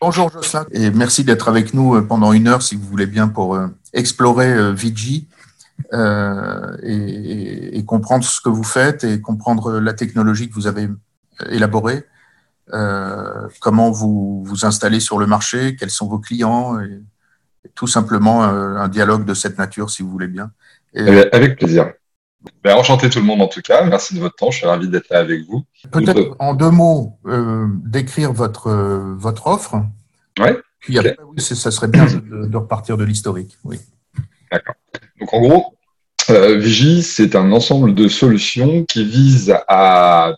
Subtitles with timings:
[0.00, 3.26] Bonjour Jocelyn et merci d'être avec nous euh, pendant une heure si vous voulez bien
[3.26, 5.26] pour euh, explorer euh, Vigi
[5.92, 10.88] et, comprendre ce que vous faites et comprendre la technologie que vous avez
[11.48, 12.04] élaborée,
[13.60, 17.00] comment vous vous installez sur le marché, quels sont vos clients et,
[17.74, 20.50] tout simplement un dialogue de cette nature si vous voulez bien.
[20.94, 21.92] Avec plaisir.
[22.62, 23.84] Ben, enchanté tout le monde en tout cas.
[23.84, 24.50] Merci de votre temps.
[24.50, 25.64] Je suis ravi d'être là avec vous.
[25.90, 29.76] Peut-être en deux mots, euh, décrire votre, euh, votre offre.
[30.38, 30.56] Ouais.
[30.80, 33.56] Puis après, oui, ça serait bien de, repartir de l'historique.
[33.64, 33.78] Oui.
[34.52, 34.74] D'accord.
[35.20, 35.78] Donc en gros,
[36.30, 40.34] euh, Vigie, c'est un ensemble de solutions qui visent à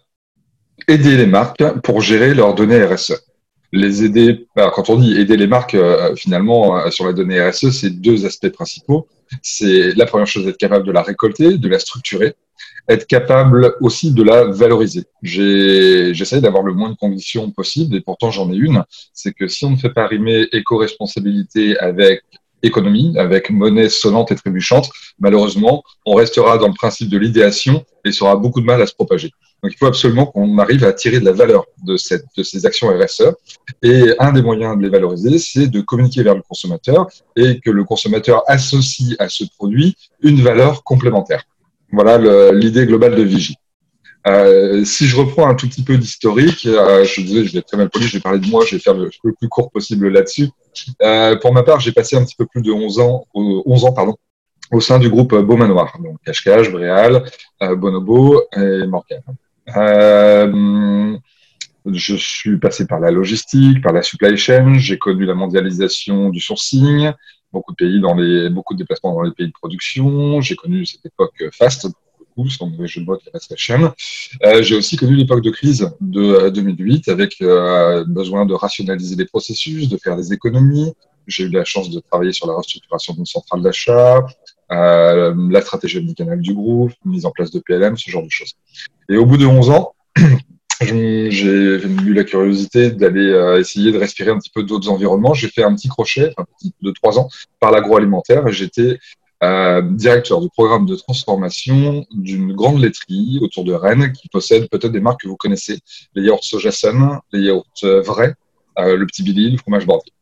[0.88, 3.29] aider les marques pour gérer leurs données RSE
[3.72, 7.70] les aider, quand on dit aider les marques, euh, finalement, euh, sur la donnée RSE,
[7.70, 9.06] c'est deux aspects principaux.
[9.42, 12.34] C'est la première chose, être capable de la récolter, de la structurer,
[12.88, 15.04] être capable aussi de la valoriser.
[15.22, 19.64] J'essaie d'avoir le moins de conditions possible, et pourtant j'en ai une, c'est que si
[19.64, 22.22] on ne fait pas rimer éco-responsabilité avec
[22.62, 28.12] économie, avec monnaie sonnante et trébuchante, malheureusement, on restera dans le principe de l'idéation et
[28.12, 29.30] ça aura beaucoup de mal à se propager.
[29.62, 32.64] Donc, il faut absolument qu'on arrive à tirer de la valeur de, cette, de ces
[32.64, 33.34] actions RSE.
[33.82, 37.70] Et un des moyens de les valoriser, c'est de communiquer vers le consommateur et que
[37.70, 41.44] le consommateur associe à ce produit une valeur complémentaire.
[41.92, 43.56] Voilà l'idée globale de Vigie.
[44.26, 47.76] Euh, si je reprends un tout petit peu d'historique, euh, je je vais être très
[47.78, 50.48] mal poli, je vais parler de moi, je vais faire le plus court possible là-dessus.
[51.02, 53.92] Euh, pour ma part, j'ai passé un petit peu plus de 11 ans, 11 ans
[53.92, 54.16] pardon,
[54.72, 57.24] au sein du groupe Beaumanoir, donc Cache-Cache, Bréal,
[57.62, 59.22] euh, Bonobo et Morgan.
[59.76, 61.16] Euh,
[61.86, 66.40] je suis passé par la logistique, par la supply chain, j'ai connu la mondialisation du
[66.40, 67.10] sourcing,
[67.52, 70.86] beaucoup de pays dans les, beaucoup de déplacements dans les pays de production, j'ai connu
[70.86, 71.88] cette époque fast,
[72.60, 73.90] mauvais jeu de reste chaîne.
[74.44, 79.16] Euh, j'ai aussi connu l'époque de crise de 2008 euh, avec euh, besoin de rationaliser
[79.16, 80.92] les processus, de faire des économies.
[81.26, 84.26] J'ai eu la chance de travailler sur la restructuration d'une centrale d'achat,
[84.70, 88.54] la stratégie omnicanale du groupe, mise en place de PLM, ce genre de choses.
[89.08, 89.94] Et au bout de 11 ans,
[90.80, 95.34] j'ai eu la curiosité d'aller essayer de respirer un petit peu d'autres environnements.
[95.34, 97.28] J'ai fait un petit crochet, un petit de trois ans,
[97.60, 98.98] par l'agroalimentaire j'étais
[99.42, 104.92] euh, directeur du programme de transformation d'une grande laiterie autour de Rennes qui possède peut-être
[104.92, 105.78] des marques que vous connaissez,
[106.14, 108.34] les yaourts Sojason, les yaourts euh, vrais,
[108.78, 110.12] euh, le petit Billy, le fromage bordelais.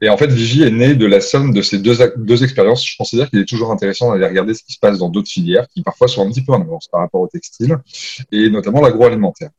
[0.00, 2.86] Et en fait, Vigie est né de la somme de ces deux, deux expériences.
[2.86, 5.66] Je considère qu'il est toujours intéressant d'aller regarder ce qui se passe dans d'autres filières
[5.68, 7.76] qui parfois sont un petit peu en avance par rapport au textile
[8.32, 9.50] et notamment l'agroalimentaire.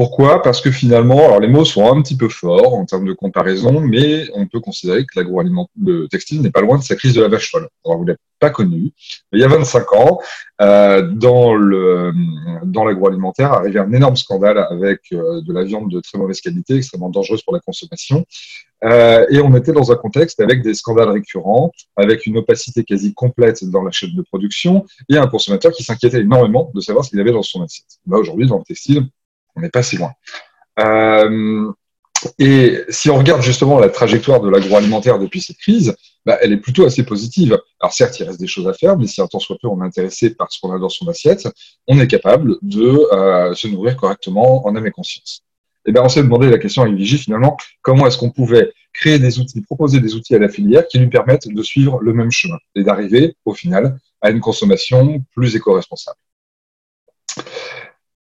[0.00, 0.40] Pourquoi?
[0.40, 3.80] Parce que finalement, alors les mots sont un petit peu forts en termes de comparaison,
[3.80, 7.20] mais on peut considérer que l'agroalimentaire, le textile n'est pas loin de sa crise de
[7.20, 7.68] la vache folle.
[7.84, 8.94] Alors, vous l'avez pas connu,
[9.30, 10.18] mais il y a 25 ans,
[10.62, 12.14] euh, dans le
[12.64, 16.76] dans l'agroalimentaire, arrivait un énorme scandale avec euh, de la viande de très mauvaise qualité,
[16.76, 18.24] extrêmement dangereuse pour la consommation.
[18.82, 23.12] Euh, et on était dans un contexte avec des scandales récurrents, avec une opacité quasi
[23.12, 27.10] complète dans la chaîne de production et un consommateur qui s'inquiétait énormément de savoir ce
[27.10, 27.98] qu'il avait dans son assiette.
[28.06, 29.06] Bah, Aujourd'hui, dans le textile,
[29.56, 30.12] on n'est pas si loin.
[30.78, 31.70] Euh,
[32.38, 35.96] et si on regarde justement la trajectoire de l'agroalimentaire depuis cette crise,
[36.26, 37.58] bah, elle est plutôt assez positive.
[37.80, 39.82] Alors certes, il reste des choses à faire, mais si un temps soit peu on
[39.82, 41.48] est intéressé par ce qu'on a dans son assiette,
[41.88, 45.42] on est capable de euh, se nourrir correctement en âme et conscience.
[45.86, 49.18] Et bien, on s'est demandé la question avec Vigie finalement, comment est-ce qu'on pouvait créer
[49.18, 52.30] des outils, proposer des outils à la filière qui lui permettent de suivre le même
[52.30, 56.18] chemin et d'arriver au final à une consommation plus éco-responsable.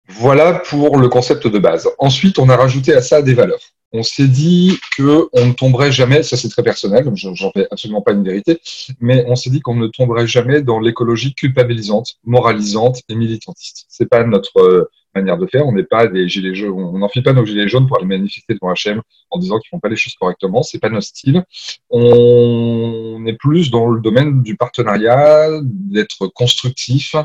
[0.10, 1.88] Voilà pour le concept de base.
[2.00, 3.60] Ensuite, on a rajouté à ça des valeurs.
[3.92, 8.02] On s'est dit que on ne tomberait jamais, ça c'est très personnel, j'en fais absolument
[8.02, 8.60] pas une vérité,
[9.00, 13.86] mais on s'est dit qu'on ne tomberait jamais dans l'écologie culpabilisante, moralisante et militantiste.
[13.90, 15.66] C'est pas notre euh, manière de faire.
[15.66, 18.54] On n'est pas des gilets jaunes, on n'enfile pas nos gilets jaunes pour aller manifester
[18.54, 20.62] devant HM en disant qu'ils font pas les choses correctement.
[20.64, 21.44] C'est pas notre style.
[21.90, 27.16] On est plus dans le domaine du partenariat, d'être constructif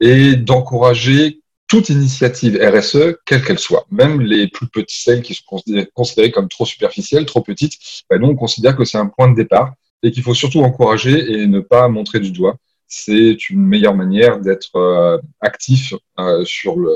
[0.00, 1.40] et d'encourager
[1.70, 5.62] toute initiative RSE, quelle qu'elle soit, même les plus petites, celles qui sont
[5.94, 7.74] considérées comme trop superficielles, trop petites,
[8.10, 11.32] ben nous, on considère que c'est un point de départ et qu'il faut surtout encourager
[11.32, 12.56] et ne pas montrer du doigt.
[12.88, 16.92] C'est une meilleure manière d'être euh, actif euh, sur, le,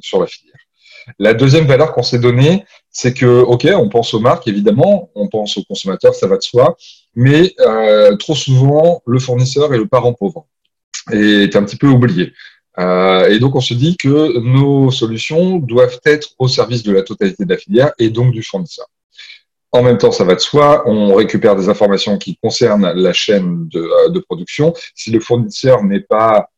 [0.00, 0.56] sur la filière.
[1.20, 5.28] La deuxième valeur qu'on s'est donnée, c'est que, OK, on pense aux marques, évidemment, on
[5.28, 6.76] pense aux consommateurs, ça va de soi,
[7.14, 10.48] mais euh, trop souvent, le fournisseur est le parent pauvre
[11.12, 12.32] et est un petit peu oublié.
[12.80, 17.02] Euh, et donc, on se dit que nos solutions doivent être au service de la
[17.02, 18.86] totalité de la filière et donc du fournisseur.
[19.72, 23.68] En même temps, ça va de soi, on récupère des informations qui concernent la chaîne
[23.68, 24.72] de, euh, production.
[24.94, 26.48] Si le fournisseur n'est pas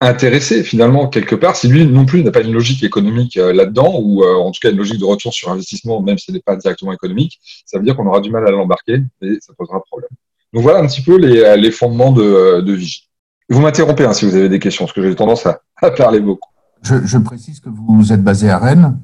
[0.00, 3.98] intéressé finalement quelque part si lui non plus n'a pas une logique économique euh, là-dedans
[4.00, 6.54] ou en tout cas une logique de retour sur investissement même si elle n'est pas
[6.54, 10.10] directement économique, ça veut dire qu'on aura du mal à l'embarquer et ça posera problème.
[10.52, 13.08] Donc voilà un petit peu les, les fondements de, de Vigie.
[13.48, 16.20] Vous m'interrompez hein, si vous avez des questions parce que j'ai tendance à, à, parler
[16.20, 16.50] beaucoup.
[16.82, 18.98] Je, je, précise que vous êtes basé à Rennes.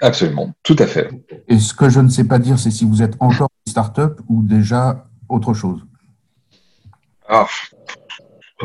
[0.00, 1.10] Absolument, tout à fait.
[1.48, 4.20] Et ce que je ne sais pas dire, c'est si vous êtes encore une start-up
[4.28, 5.80] ou déjà autre chose.
[7.28, 7.46] Ah,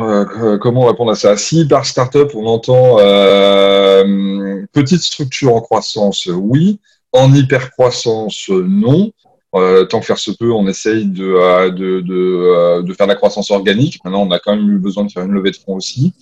[0.00, 1.36] euh, euh, comment répondre à ça?
[1.36, 6.80] Si par startup on entend euh, petite structure en croissance, oui.
[7.12, 9.12] En hyper croissance, non.
[9.54, 13.12] Euh, tant que faire se peut, on essaye de, euh, de, de, de, faire de
[13.12, 14.00] la croissance organique.
[14.04, 16.12] Maintenant, on a quand même eu besoin de faire une levée de fonds aussi.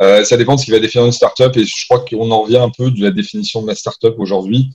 [0.00, 2.42] Euh, ça dépend de ce qui va définir une startup et je crois qu'on en
[2.42, 4.70] revient un peu de la définition de la startup aujourd'hui.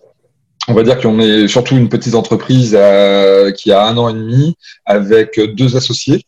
[0.68, 2.78] On va dire qu'on est surtout une petite entreprise
[3.58, 4.56] qui a un an et demi
[4.86, 6.26] avec deux associés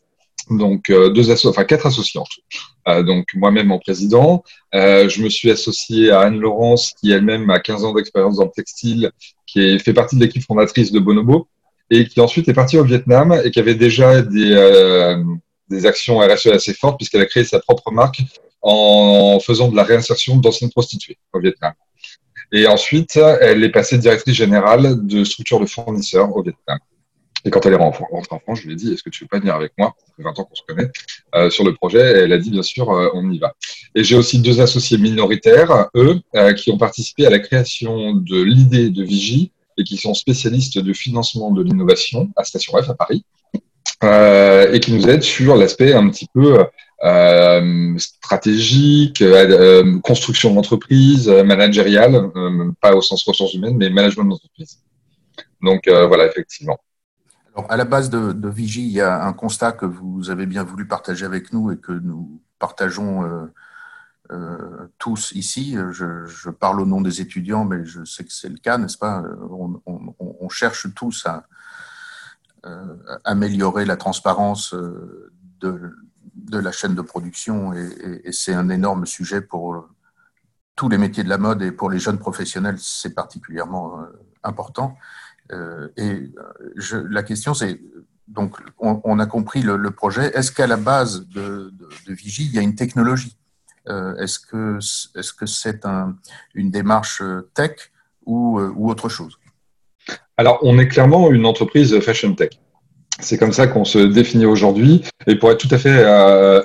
[0.50, 2.42] donc euh, deux associés, enfin quatre associés en tout.
[2.88, 4.44] Euh, donc moi-même en président,
[4.74, 8.46] euh, je me suis associé à Anne Laurence qui elle-même a 15 ans d'expérience dans
[8.46, 9.12] le textile,
[9.46, 11.48] qui est, fait partie de l'équipe fondatrice de Bonobo
[11.90, 15.24] et qui ensuite est partie au Vietnam et qui avait déjà des, euh,
[15.70, 18.22] des actions RSE assez fortes puisqu'elle a créé sa propre marque
[18.62, 21.74] en faisant de la réinsertion d'anciennes prostituées au Vietnam.
[22.52, 26.80] Et ensuite, elle est passée directrice générale de structure de fournisseurs au Vietnam.
[27.46, 29.28] Et quand elle est rentrée en France, je lui ai dit, est-ce que tu veux
[29.28, 29.96] pas venir avec moi?
[30.06, 30.90] Ça fait 20 ans qu'on se connaît
[31.36, 32.00] euh, sur le projet.
[32.00, 33.54] Et elle a dit, bien sûr, euh, on y va.
[33.96, 38.42] Et j'ai aussi deux associés minoritaires, eux, euh, qui ont participé à la création de
[38.42, 42.96] l'idée de Vigie et qui sont spécialistes de financement de l'innovation à Station F à
[42.96, 43.24] Paris
[44.04, 46.66] euh, et qui nous aident sur l'aspect un petit peu
[47.04, 49.24] euh, stratégique,
[50.04, 52.32] construction d'entreprise, managériale,
[52.82, 54.80] pas au sens ressources humaines, mais management d'entreprise.
[55.62, 56.78] Donc voilà, effectivement
[57.70, 60.88] à la base de, Vigie, il y a un constat que vous avez bien voulu
[60.88, 63.50] partager avec nous et que nous partageons
[64.32, 65.76] euh, euh, tous ici.
[65.92, 69.24] Je, parle au nom des étudiants, mais je sais que c'est le cas, n'est-ce pas?
[69.86, 71.46] On, cherche tous à
[72.66, 75.94] euh, améliorer la transparence de,
[76.52, 79.88] la chaîne de production et c'est un énorme sujet pour
[80.76, 84.00] tous les métiers de la mode et pour les jeunes professionnels, c'est particulièrement
[84.44, 84.98] important.
[85.52, 86.32] Euh, et
[86.94, 87.80] euh, la question, c'est
[88.28, 90.38] donc, on, a compris le, projet.
[90.38, 91.74] Est-ce qu'à la base de,
[92.08, 93.38] de, Vigie, il y a une technologie?
[93.38, 93.47] euh,
[94.20, 94.78] Est-ce que
[95.18, 96.16] est-ce que c'est un,
[96.54, 97.22] une démarche
[97.54, 97.92] tech
[98.26, 99.38] ou, ou autre chose?
[100.38, 102.52] Alors, on est clairement une entreprise fashion tech.
[103.20, 105.04] C'est comme ça qu'on se définit aujourd'hui.
[105.26, 106.04] Et pour être tout à fait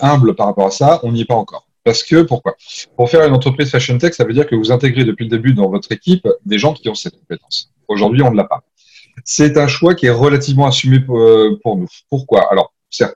[0.03, 1.67] humble par rapport à ça, on n'y est pas encore.
[1.85, 2.57] Parce que pourquoi?
[2.97, 5.53] Pour faire une entreprise fashion tech, ça veut dire que vous intégrez depuis le début
[5.53, 7.73] dans votre équipe des gens qui ont cette compétence.
[7.89, 8.63] Aujourd'hui, on ne l'a pas.
[9.25, 11.89] C'est un choix qui est relativement assumé euh, pour, nous.
[12.09, 12.51] Pourquoi?
[12.51, 12.73] Alors,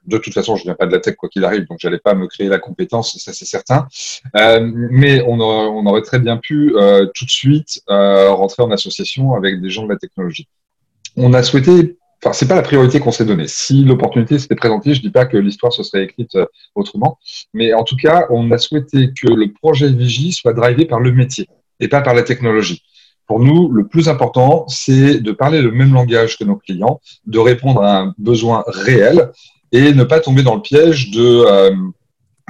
[0.06, 1.98] de toute façon, je ne viens pas de la tech quoi qu'il arrive, donc j'allais
[1.98, 3.86] pas me créer la compétence, ça c'est certain.
[4.36, 9.34] Euh, mais on aurait, très bien pu euh, tout de suite euh, rentrer en association
[9.34, 10.46] avec des gens de la technologie.
[11.16, 13.48] On a souhaité, enfin c'est pas la priorité qu'on s'est donnée.
[13.48, 16.36] Si l'opportunité s'était présentée, je dis pas que l'histoire se serait écrite
[16.74, 17.18] autrement,
[17.54, 21.12] mais en tout cas, on a souhaité que le projet Vigie soit drivé par le
[21.12, 21.48] métier
[21.80, 22.82] et pas par la technologie.
[23.26, 27.38] Pour nous, le plus important, c'est de parler le même langage que nos clients, de
[27.40, 29.32] répondre à un besoin réel
[29.72, 31.74] et ne pas tomber dans le piège de euh,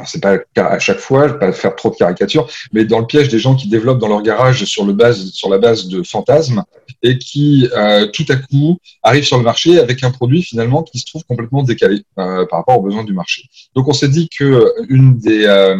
[0.05, 3.07] c'est pas à chaque fois, je vais pas faire trop de caricatures, mais dans le
[3.07, 6.03] piège des gens qui développent dans leur garage sur, le base, sur la base de
[6.03, 6.65] fantasmes
[7.03, 10.99] et qui euh, tout à coup arrivent sur le marché avec un produit finalement qui
[10.99, 13.45] se trouve complètement décalé euh, par rapport aux besoins du marché.
[13.75, 15.77] Donc on s'est dit que une des euh,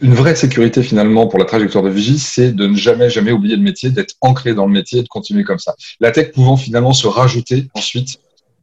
[0.00, 3.56] une vraie sécurité finalement pour la trajectoire de Vigie, c'est de ne jamais, jamais oublier
[3.56, 5.74] le métier, d'être ancré dans le métier et de continuer comme ça.
[6.00, 8.18] La tech pouvant finalement se rajouter ensuite.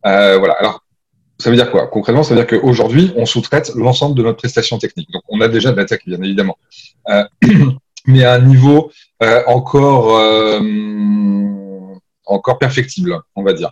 [0.05, 0.53] Euh, voilà.
[0.59, 0.82] Alors,
[1.39, 1.87] ça veut dire quoi?
[1.87, 5.11] Concrètement, ça veut dire qu'aujourd'hui, on sous-traite l'ensemble de notre prestation technique.
[5.11, 6.57] Donc, on a déjà de la tech, bien évidemment,
[7.09, 7.23] euh,
[8.07, 10.59] mais à un niveau euh, encore, euh,
[12.25, 13.71] encore perfectible, on va dire.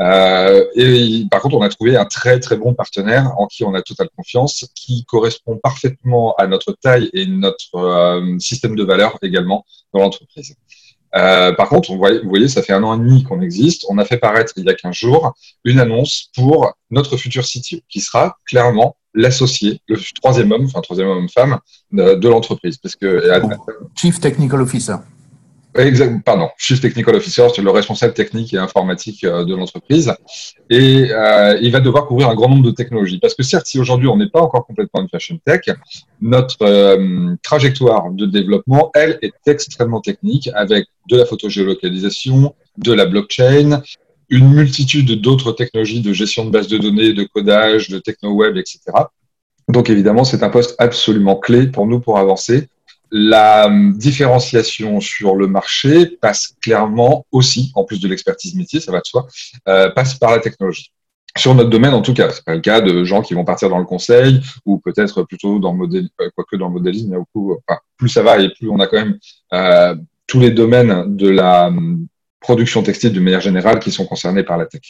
[0.00, 3.74] Euh, et par contre, on a trouvé un très très bon partenaire en qui on
[3.74, 9.18] a totale confiance, qui correspond parfaitement à notre taille et notre euh, système de valeur
[9.22, 10.56] également dans l'entreprise.
[11.16, 11.98] Euh, par contre, vous
[12.28, 13.84] voyez, ça fait un an et demi qu'on existe.
[13.88, 17.78] On a fait paraître il y a 15 jours une annonce pour notre futur CTO,
[17.88, 21.58] qui sera clairement l'associé, le troisième homme, enfin troisième homme-femme
[21.90, 22.78] de, de l'entreprise.
[22.78, 23.06] Parce que,
[23.96, 24.96] Chief Technical Officer.
[25.76, 30.12] Exact, pardon, Chief Technical Officer, c'est le responsable technique et informatique euh, de l'entreprise.
[30.68, 33.18] Et euh, il va devoir couvrir un grand nombre de technologies.
[33.18, 35.62] Parce que certes, si aujourd'hui on n'est pas encore complètement une fashion tech,
[36.20, 43.06] notre euh, trajectoire de développement, elle, est extrêmement technique avec de la photogéolocalisation, de la
[43.06, 43.82] blockchain,
[44.28, 48.80] une multitude d'autres technologies de gestion de bases de données, de codage, de techno-web, etc.
[49.68, 52.68] Donc évidemment, c'est un poste absolument clé pour nous pour avancer.
[53.12, 59.00] La différenciation sur le marché passe clairement aussi, en plus de l'expertise métier, ça va
[59.00, 59.26] de soi,
[59.68, 60.92] euh, passe par la technologie.
[61.36, 63.68] Sur notre domaine, en tout cas, c'est pas le cas de gens qui vont partir
[63.68, 67.12] dans le conseil ou peut-être plutôt dans le modèle, euh, quoique dans le modélisme, il
[67.12, 69.18] y a beaucoup, enfin, plus ça va et plus on a quand même
[69.52, 69.94] euh,
[70.26, 72.06] tous les domaines de la hum,
[72.40, 74.82] production textile de manière générale qui sont concernés par la tech.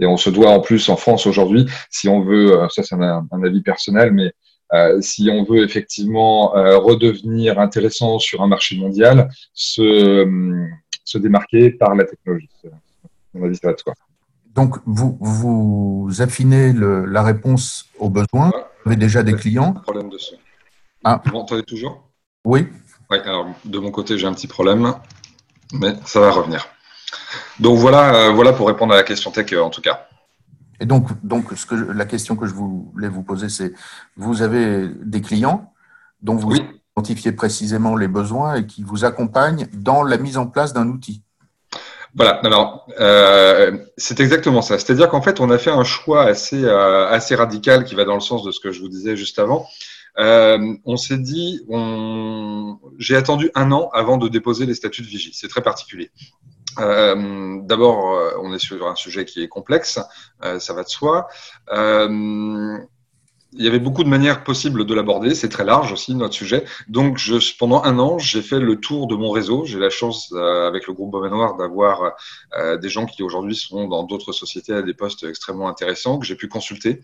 [0.00, 2.94] Et on se doit en plus en France aujourd'hui, si on veut, euh, ça c'est
[2.94, 4.32] un, avis personnel, mais
[4.72, 10.26] euh, si on veut effectivement euh, redevenir intéressant sur un marché mondial, se,
[11.04, 12.48] se démarquer par la technologie.
[13.34, 13.94] On a dit ça de soi.
[14.54, 18.50] Donc, vous, vous affinez le, la réponse aux besoins?
[18.84, 19.74] Vous avez déjà des clients?
[19.74, 20.36] Problème de son.
[21.04, 21.22] Ah.
[21.24, 22.08] Vous m'entendez toujours?
[22.44, 22.66] Oui.
[23.10, 24.94] Oui, alors de mon côté, j'ai un petit problème,
[25.72, 26.68] mais ça va revenir.
[27.58, 30.08] Donc voilà, euh, voilà pour répondre à la question tech euh, en tout cas.
[30.80, 33.72] Et donc, donc ce que la question que je voulais vous poser, c'est
[34.16, 35.72] vous avez des clients
[36.22, 36.54] dont vous
[36.96, 41.22] identifiez précisément les besoins et qui vous accompagnent dans la mise en place d'un outil.
[42.14, 44.78] Voilà, alors euh, c'est exactement ça.
[44.78, 48.20] C'est-à-dire qu'en fait, on a fait un choix assez, assez radical qui va dans le
[48.20, 49.66] sens de ce que je vous disais juste avant.
[50.16, 52.78] on s'est dit, on...
[52.98, 55.32] j'ai attendu un an avant de déposer les statuts de vigie.
[55.34, 56.10] C'est très particulier.
[56.78, 60.00] Euh, D'abord, euh, on est sur un sujet qui est complexe,
[60.44, 61.28] euh, ça va de soi.
[63.52, 65.34] Il y avait beaucoup de manières possibles de l'aborder.
[65.34, 66.64] C'est très large aussi notre sujet.
[66.86, 67.18] Donc,
[67.58, 69.64] pendant un an, j'ai fait le tour de mon réseau.
[69.64, 72.12] J'ai la chance, avec le groupe Noir, d'avoir
[72.80, 76.36] des gens qui aujourd'hui sont dans d'autres sociétés à des postes extrêmement intéressants que j'ai
[76.36, 77.02] pu consulter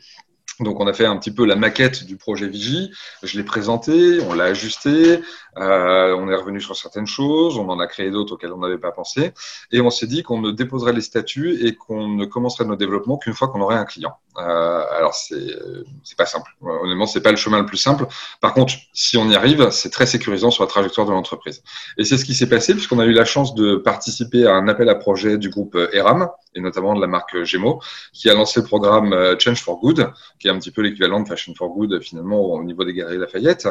[0.61, 2.91] donc on a fait un petit peu la maquette du projet Vigie,
[3.23, 5.21] je l'ai présenté, on l'a ajusté,
[5.59, 8.79] euh, on est revenu sur certaines choses, on en a créé d'autres auxquelles on n'avait
[8.79, 9.33] pas pensé,
[9.71, 13.19] et on s'est dit qu'on ne déposerait les statuts et qu'on ne commencerait nos développements
[13.19, 14.17] qu'une fois qu'on aurait un client.
[14.39, 15.57] Euh, alors c'est
[16.05, 18.07] c'est pas simple, honnêtement c'est pas le chemin le plus simple.
[18.41, 21.63] Par contre, si on y arrive, c'est très sécurisant sur la trajectoire de l'entreprise.
[21.99, 24.69] Et c'est ce qui s'est passé puisqu'on a eu la chance de participer à un
[24.69, 27.81] appel à projet du groupe ERAM et notamment de la marque Gémeaux,
[28.13, 30.11] qui a lancé le programme euh, Change for Good,
[30.41, 33.19] qui est un petit peu l'équivalent de Fashion for Good finalement au niveau des galeries
[33.19, 33.69] Lafayette.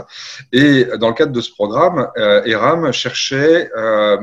[0.53, 4.17] Et dans le cadre de ce programme, euh, ERAM cherchait euh,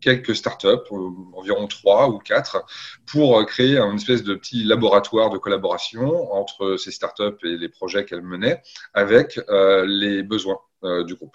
[0.00, 0.90] quelques startups,
[1.34, 2.64] environ trois ou quatre,
[3.06, 8.04] pour créer une espèce de petit laboratoire de collaboration entre ces startups et les projets
[8.04, 8.62] qu'elles menaient
[8.94, 11.34] avec les besoins du groupe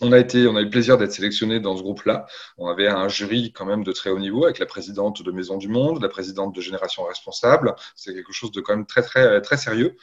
[0.00, 2.26] on a eu le plaisir d'être sélectionné dans ce groupe-là.
[2.58, 5.56] On avait un jury quand même de très haut niveau avec la présidente de Maison
[5.56, 7.74] du Monde, la présidente de Génération Responsable.
[7.96, 9.96] C'est quelque chose de quand même très très très sérieux.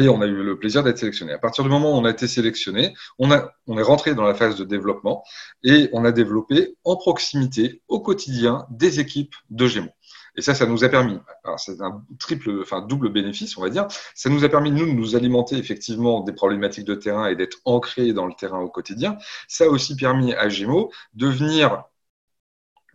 [0.00, 1.32] Et on a eu le plaisir d'être sélectionné.
[1.32, 3.28] À partir du moment où on a été sélectionné, on,
[3.68, 5.22] on est rentré dans la phase de développement
[5.62, 9.92] et on a développé en proximité, au quotidien, des équipes de Gémeaux.
[10.36, 11.18] Et ça, ça nous a permis,
[11.58, 14.90] c'est un triple, enfin double bénéfice, on va dire, ça nous a permis, nous, de
[14.92, 19.16] nous alimenter effectivement des problématiques de terrain et d'être ancrés dans le terrain au quotidien.
[19.48, 21.84] Ça a aussi permis à Gémeaux de venir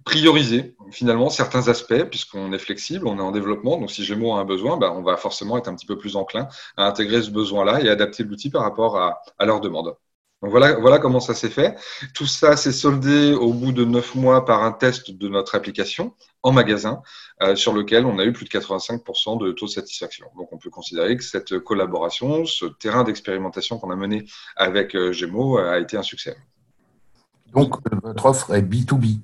[0.05, 3.77] prioriser finalement certains aspects puisqu'on est flexible, on est en développement.
[3.77, 6.15] Donc si Gémeaux a un besoin, bah, on va forcément être un petit peu plus
[6.15, 9.95] enclin à intégrer ce besoin-là et adapter l'outil par rapport à, à leur demande.
[10.41, 11.75] Donc voilà, voilà comment ça s'est fait.
[12.13, 16.15] Tout ça s'est soldé au bout de neuf mois par un test de notre application
[16.43, 17.01] en magasin
[17.41, 20.27] euh, sur lequel on a eu plus de 85% de taux de satisfaction.
[20.37, 25.11] Donc on peut considérer que cette collaboration, ce terrain d'expérimentation qu'on a mené avec euh,
[25.11, 26.37] Gémeaux a été un succès.
[27.53, 29.19] Donc votre offre est B2B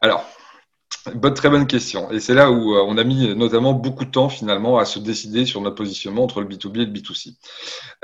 [0.00, 0.24] Alors,
[1.04, 2.10] Très bonne question.
[2.12, 5.00] Et c'est là où euh, on a mis notamment beaucoup de temps finalement à se
[5.00, 7.34] décider sur notre positionnement entre le B2B et le B2C.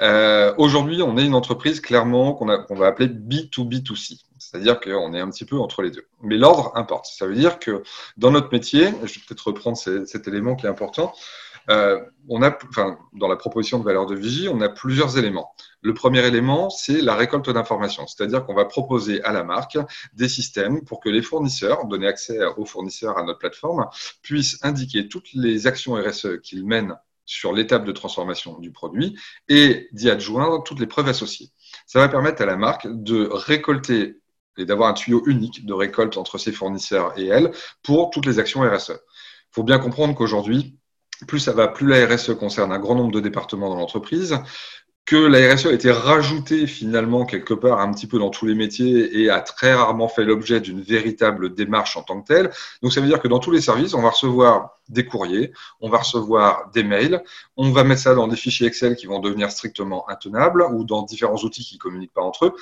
[0.00, 4.18] Euh, Aujourd'hui, on est une entreprise clairement qu'on va appeler B2B2C.
[4.38, 6.06] C'est-à-dire qu'on est un petit peu entre les deux.
[6.22, 7.06] Mais l'ordre importe.
[7.06, 7.82] Ça veut dire que
[8.16, 11.12] dans notre métier, je vais peut-être reprendre cet élément qui est important,
[11.70, 12.56] euh, on a,
[13.14, 15.54] dans la proposition de valeur de vigie, on a plusieurs éléments.
[15.80, 19.78] Le premier élément, c'est la récolte d'informations, c'est-à-dire qu'on va proposer à la marque
[20.14, 23.86] des systèmes pour que les fournisseurs, donner accès aux fournisseurs à notre plateforme,
[24.22, 29.88] puissent indiquer toutes les actions RSE qu'ils mènent sur l'étape de transformation du produit et
[29.92, 31.50] d'y adjoindre toutes les preuves associées.
[31.86, 34.20] Ça va permettre à la marque de récolter
[34.56, 38.38] et d'avoir un tuyau unique de récolte entre ses fournisseurs et elle pour toutes les
[38.38, 38.90] actions RSE.
[38.90, 40.78] Il faut bien comprendre qu'aujourd'hui,
[41.26, 44.38] plus ça va, plus la RSE concerne un grand nombre de départements dans l'entreprise,
[45.08, 48.54] que la RSE a été rajoutée finalement quelque part un petit peu dans tous les
[48.54, 52.50] métiers et a très rarement fait l'objet d'une véritable démarche en tant que telle.
[52.82, 55.88] Donc ça veut dire que dans tous les services, on va recevoir des courriers, on
[55.88, 57.22] va recevoir des mails,
[57.56, 61.04] on va mettre ça dans des fichiers Excel qui vont devenir strictement intenables ou dans
[61.04, 62.52] différents outils qui communiquent pas entre eux.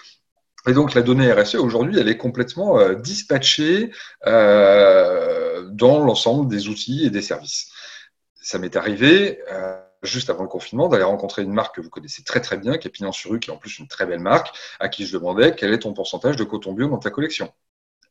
[0.68, 3.90] Et donc la donnée RSE aujourd'hui, elle est complètement euh, dispatchée
[4.26, 7.72] euh, dans l'ensemble des outils et des services
[8.46, 9.40] ça m'est arrivé.
[9.50, 12.78] Euh, juste avant le confinement, d'aller rencontrer une marque que vous connaissez très très bien,
[12.78, 15.04] qui est Pignon sur rue, qui est en plus une très belle marque, à qui
[15.04, 17.52] je demandais quel est ton pourcentage de coton bio dans ta collection.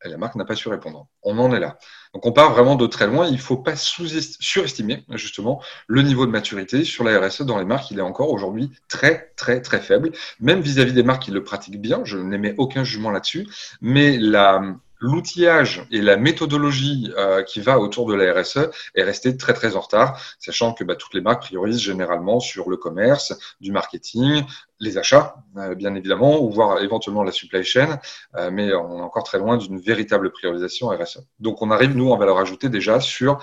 [0.03, 1.07] Et la marque n'a pas su répondre.
[1.23, 1.77] On en est là.
[2.13, 3.27] Donc on part vraiment de très loin.
[3.27, 7.65] Il ne faut pas surestimer justement le niveau de maturité sur la RSE dans les
[7.65, 7.89] marques.
[7.91, 10.11] Il est encore aujourd'hui très très très faible,
[10.41, 12.01] même vis-à-vis -vis des marques qui le pratiquent bien.
[12.03, 13.47] Je n'émets aucun jugement là-dessus,
[13.79, 14.61] mais la,
[14.99, 19.75] l'outillage et la méthodologie euh, qui va autour de la RSE est resté très très
[19.75, 24.43] en retard, sachant que bah, toutes les marques priorisent généralement sur le commerce, du marketing,
[24.79, 27.99] les achats, euh, bien évidemment, ou voire éventuellement la supply chain,
[28.35, 31.19] euh, mais on est encore très loin d'une véritable priorisation RSE.
[31.39, 33.39] Donc on arrive, nous, en valeur ajoutée déjà sur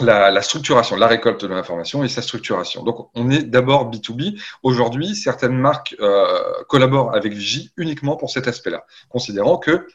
[0.00, 2.84] la, la, structuration, la récolte de l'information et sa structuration.
[2.84, 4.40] Donc, on est d'abord B2B.
[4.62, 5.96] Aujourd'hui, certaines marques
[6.68, 9.88] collaborent avec Vigie uniquement pour cet aspect-là, considérant que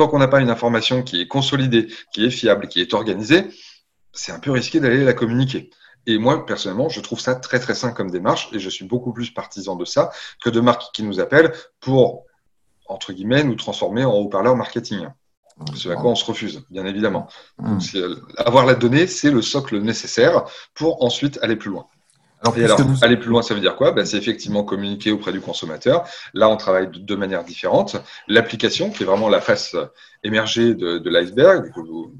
[0.00, 3.50] tant qu'on n'a pas une information qui est consolidée, qui est fiable, qui est organisée,
[4.14, 5.68] c'est un peu risqué d'aller la communiquer.
[6.06, 9.12] Et moi, personnellement, je trouve ça très très sain comme démarche et je suis beaucoup
[9.12, 10.10] plus partisan de ça
[10.42, 12.24] que de marques qui nous appellent pour,
[12.86, 15.06] entre guillemets, nous transformer en haut-parleur marketing.
[15.74, 17.28] Ce à quoi on se refuse, bien évidemment.
[17.58, 17.80] Mmh.
[18.38, 21.86] avoir la donnée, c'est le socle nécessaire pour ensuite aller plus loin.
[22.42, 23.92] Alors, et alors aller plus loin, ça veut dire quoi?
[23.92, 26.08] Ben, C'est effectivement communiquer auprès du consommateur.
[26.32, 27.96] Là, on travaille de deux manières différentes.
[28.28, 29.76] L'application, qui est vraiment la face
[30.24, 32.14] émergée de, de l'iceberg, que vous,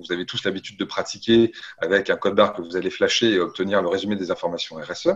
[0.00, 3.40] vous avez tous l'habitude de pratiquer avec un code barre que vous allez flasher et
[3.40, 5.10] obtenir le résumé des informations RSE.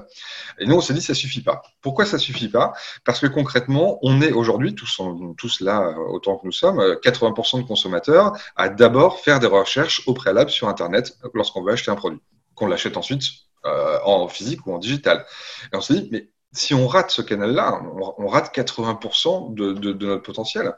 [0.58, 1.62] Et nous, on s'est dit, ça suffit pas.
[1.80, 2.74] Pourquoi ça suffit pas?
[3.04, 5.00] Parce que concrètement, on est aujourd'hui, tous,
[5.38, 10.14] tous là, autant que nous sommes, 80% de consommateurs à d'abord faire des recherches au
[10.14, 12.20] préalable sur Internet lorsqu'on veut acheter un produit.
[12.54, 13.22] Qu'on l'achète ensuite
[13.66, 15.24] euh, en physique ou en digital.
[15.72, 17.82] Et on s'est dit, mais si on rate ce canal-là,
[18.18, 20.72] on, rate 80% de, notre potentiel.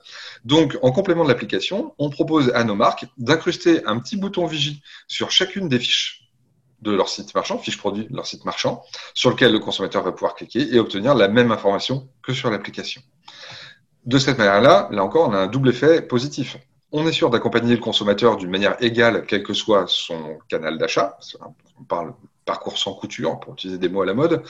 [0.45, 4.83] Donc, en complément de l'application, on propose à nos marques d'incruster un petit bouton Vigie
[5.07, 6.31] sur chacune des fiches
[6.81, 8.83] de leur site marchand, fiche produit de leur site marchand,
[9.15, 13.03] sur lequel le consommateur va pouvoir cliquer et obtenir la même information que sur l'application.
[14.05, 16.57] De cette manière-là, là encore, on a un double effet positif.
[16.93, 21.19] On est sûr d'accompagner le consommateur d'une manière égale, quel que soit son canal d'achat.
[21.79, 22.15] On parle
[22.47, 24.43] parcours sans couture, pour utiliser des mots à la mode.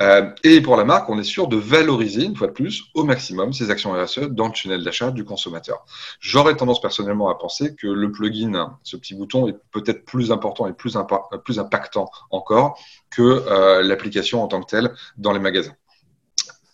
[0.00, 3.02] Euh, et pour la marque, on est sûr de valoriser, une fois de plus, au
[3.02, 5.84] maximum ces actions RSE dans le tunnel d'achat du consommateur.
[6.20, 10.68] J'aurais tendance personnellement à penser que le plugin, ce petit bouton, est peut-être plus important
[10.68, 12.78] et plus, impactant encore
[13.10, 15.74] que euh, l'application en tant que telle dans les magasins.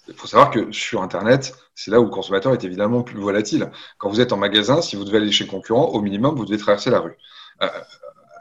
[0.09, 3.71] Il faut savoir que sur Internet, c'est là où le consommateur est évidemment plus volatile.
[3.97, 6.45] Quand vous êtes en magasin, si vous devez aller chez le concurrent, au minimum, vous
[6.45, 7.17] devez traverser la rue.
[7.63, 7.69] Euh,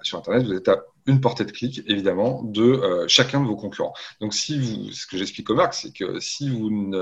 [0.02, 3.56] sur Internet, vous êtes à une portée de clic, évidemment, de euh, chacun de vos
[3.56, 3.94] concurrents.
[4.22, 6.94] Donc, si vous, ce que j'explique aux marques, c'est que si vous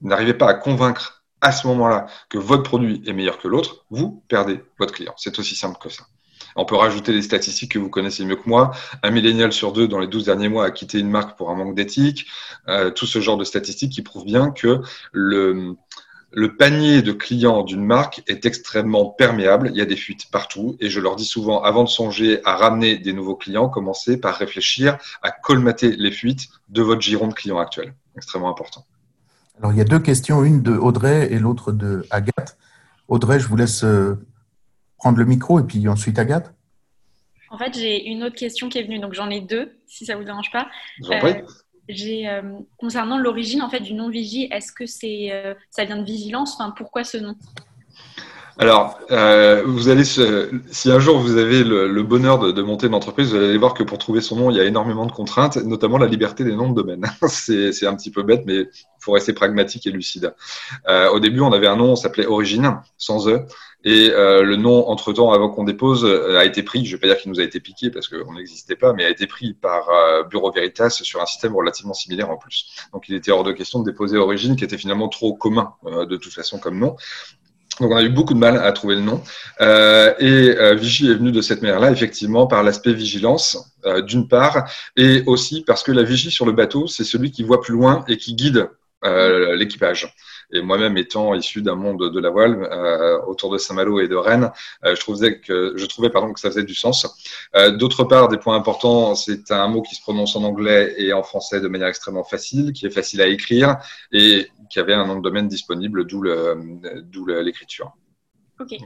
[0.00, 4.22] n'arrivez pas à convaincre à ce moment-là que votre produit est meilleur que l'autre, vous
[4.28, 5.12] perdez votre client.
[5.16, 6.04] C'est aussi simple que ça.
[6.56, 8.72] On peut rajouter les statistiques que vous connaissez mieux que moi.
[9.02, 11.54] Un millénial sur deux dans les 12 derniers mois a quitté une marque pour un
[11.54, 12.26] manque d'éthique.
[12.68, 14.80] Euh, tout ce genre de statistiques qui prouvent bien que
[15.12, 15.76] le,
[16.32, 19.70] le panier de clients d'une marque est extrêmement perméable.
[19.70, 20.76] Il y a des fuites partout.
[20.80, 24.36] Et je leur dis souvent, avant de songer à ramener des nouveaux clients, commencez par
[24.36, 27.94] réfléchir à colmater les fuites de votre giron de clients actuel.
[28.16, 28.84] Extrêmement important.
[29.58, 32.56] Alors, il y a deux questions, une de Audrey et l'autre de Agathe.
[33.08, 34.18] Audrey, je vous laisse euh,
[34.96, 36.54] prendre le micro et puis ensuite Agathe.
[37.50, 40.14] En fait, j'ai une autre question qui est venue, donc j'en ai deux, si ça
[40.14, 40.68] ne vous dérange pas.
[42.00, 42.42] Euh,
[42.78, 46.54] concernant l'origine en fait du nom Vigie, est-ce que c'est euh, ça vient de vigilance?
[46.54, 47.34] Enfin, pourquoi ce nom?
[48.58, 53.30] Alors, euh, vous allez, si un jour vous avez le, bonheur de, monter une entreprise,
[53.30, 55.96] vous allez voir que pour trouver son nom, il y a énormément de contraintes, notamment
[55.96, 57.10] la liberté des noms de domaine.
[57.28, 58.68] c'est un petit peu bête, mais il
[59.00, 60.34] faut rester pragmatique et lucide.
[60.86, 63.46] au début, on avait un nom, on s'appelait Origine, sans E.
[63.84, 67.00] Et euh, le nom, entre-temps, avant qu'on dépose, euh, a été pris, je ne vais
[67.00, 69.54] pas dire qu'il nous a été piqué parce qu'on n'existait pas, mais a été pris
[69.54, 72.76] par euh, Bureau Veritas sur un système relativement similaire en plus.
[72.92, 76.16] Donc il était hors de question de déposer Origine, qui était finalement trop commun de
[76.16, 76.96] toute façon comme nom.
[77.80, 79.22] Donc on a eu beaucoup de mal à trouver le nom.
[79.58, 83.74] Et euh, Vigie est venu de cette manière-là, effectivement, par l'aspect vigilance,
[84.06, 87.60] d'une part, et aussi parce que la vigie sur le bateau, c'est celui qui voit
[87.60, 88.68] plus loin et qui guide
[89.02, 90.14] l'équipage.
[90.52, 94.14] Et moi-même étant issu d'un monde de la voile euh, autour de Saint-Malo et de
[94.14, 94.50] Rennes,
[94.84, 97.06] euh, je trouvais que je trouvais pardon que ça faisait du sens.
[97.56, 101.12] Euh, d'autre part, des points importants, c'est un mot qui se prononce en anglais et
[101.14, 103.78] en français de manière extrêmement facile, qui est facile à écrire
[104.12, 106.22] et qui avait un nom de domaine disponible, d'où
[107.26, 107.92] l'écriture.
[108.60, 108.76] Ok,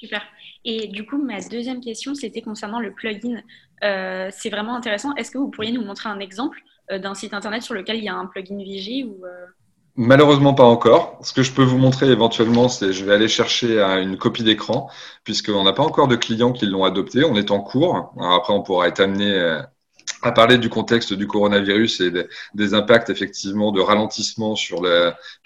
[0.00, 0.22] super.
[0.64, 3.40] Et du coup, ma deuxième question, c'était concernant le plugin.
[3.80, 5.14] c'est vraiment intéressant.
[5.14, 6.58] Est-ce que vous pourriez nous montrer un exemple
[6.90, 9.24] d'un site internet sur lequel il y a un plugin Vigie ou
[9.96, 11.18] Malheureusement pas encore.
[11.22, 14.88] Ce que je peux vous montrer éventuellement, c'est je vais aller chercher une copie d'écran,
[15.22, 17.24] puisqu'on n'a pas encore de clients qui l'ont adopté.
[17.24, 18.14] On est en cours.
[18.18, 19.60] après, on pourra être amené euh,
[20.22, 22.10] a parlé du contexte du coronavirus et
[22.54, 24.82] des, impacts effectivement de ralentissement sur,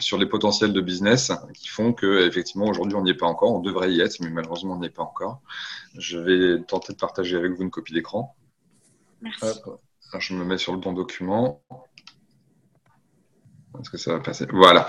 [0.01, 3.53] sur les potentiels de business qui font que effectivement aujourd'hui on n'y est pas encore,
[3.53, 5.41] on devrait y être, mais malheureusement on n'y est pas encore.
[5.97, 8.37] Je vais tenter de partager avec vous une copie d'écran.
[9.23, 9.61] Merci.
[10.19, 11.63] je me mets sur le bon document.
[13.81, 14.47] Est-ce que ça va passer?
[14.53, 14.89] Voilà.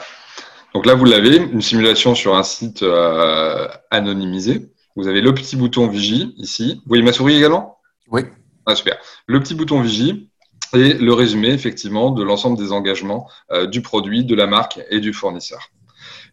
[0.74, 4.70] Donc là, vous l'avez, une simulation sur un site euh, anonymisé.
[4.96, 6.76] Vous avez le petit bouton Vigie ici.
[6.76, 7.80] Vous voyez ma souris également?
[8.10, 8.22] Oui.
[8.66, 8.98] Ah, super.
[9.28, 10.30] Le petit bouton Vigie
[10.74, 15.00] et le résumé, effectivement, de l'ensemble des engagements euh, du produit, de la marque et
[15.00, 15.70] du fournisseur.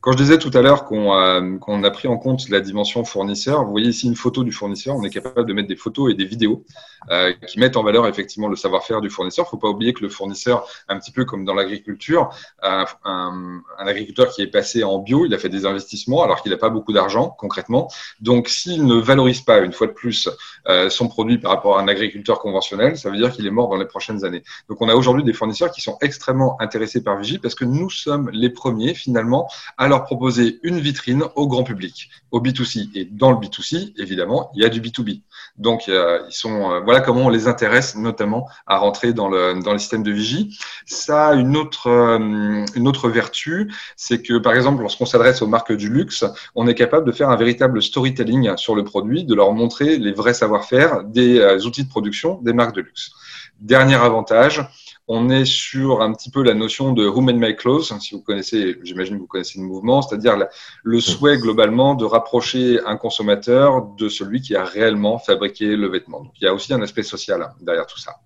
[0.04, 3.64] Quand je disais tout à l'heure euh, qu'on a pris en compte la dimension fournisseur,
[3.64, 4.94] vous voyez ici une photo du fournisseur.
[4.94, 6.62] On est capable de mettre des photos et des vidéos
[7.10, 9.46] euh, qui mettent en valeur effectivement le savoir-faire du fournisseur.
[9.46, 12.28] Il ne faut pas oublier que le fournisseur, un petit peu comme dans l'agriculture,
[12.62, 16.52] un, un, agriculteur qui est passé en bio, il a fait des investissements alors qu'il
[16.52, 17.88] n'a pas beaucoup d'argent concrètement.
[18.20, 20.28] Donc, s'il ne valorise pas une fois de plus
[20.68, 23.70] euh, son produit par rapport à un agriculteur conventionnel, ça veut dire qu'il est mort
[23.70, 24.42] dans les prochaines années.
[24.68, 27.88] Donc, on a aujourd'hui des fournisseurs qui sont extrêmement intéressés par Vigie parce que nous
[27.88, 32.88] sommes les premiers finalement à proposer une vitrine au grand public, au B2C.
[32.94, 35.20] Et dans le B2C, évidemment, il y a du B2B.
[35.56, 35.92] Donc, ils
[36.30, 40.02] sont, euh, voilà comment on les intéresse notamment à rentrer dans le, dans le système
[40.02, 40.58] de vigie.
[40.86, 45.46] Ça a une autre, euh, une autre vertu, c'est que, par exemple, lorsqu'on s'adresse aux
[45.46, 49.34] marques du luxe, on est capable de faire un véritable storytelling sur le produit, de
[49.34, 53.12] leur montrer les vrais savoir-faire des euh, outils de production des marques de luxe.
[53.60, 54.66] Dernier avantage,
[55.06, 58.22] on est sur un petit peu la notion de who made my clothes, si vous
[58.22, 60.36] connaissez, j'imagine que vous connaissez le mouvement, c'est-à-dire
[60.82, 66.20] le souhait globalement de rapprocher un consommateur de celui qui a réellement fabriqué le vêtement.
[66.22, 68.16] Donc, il y a aussi un aspect social derrière tout ça.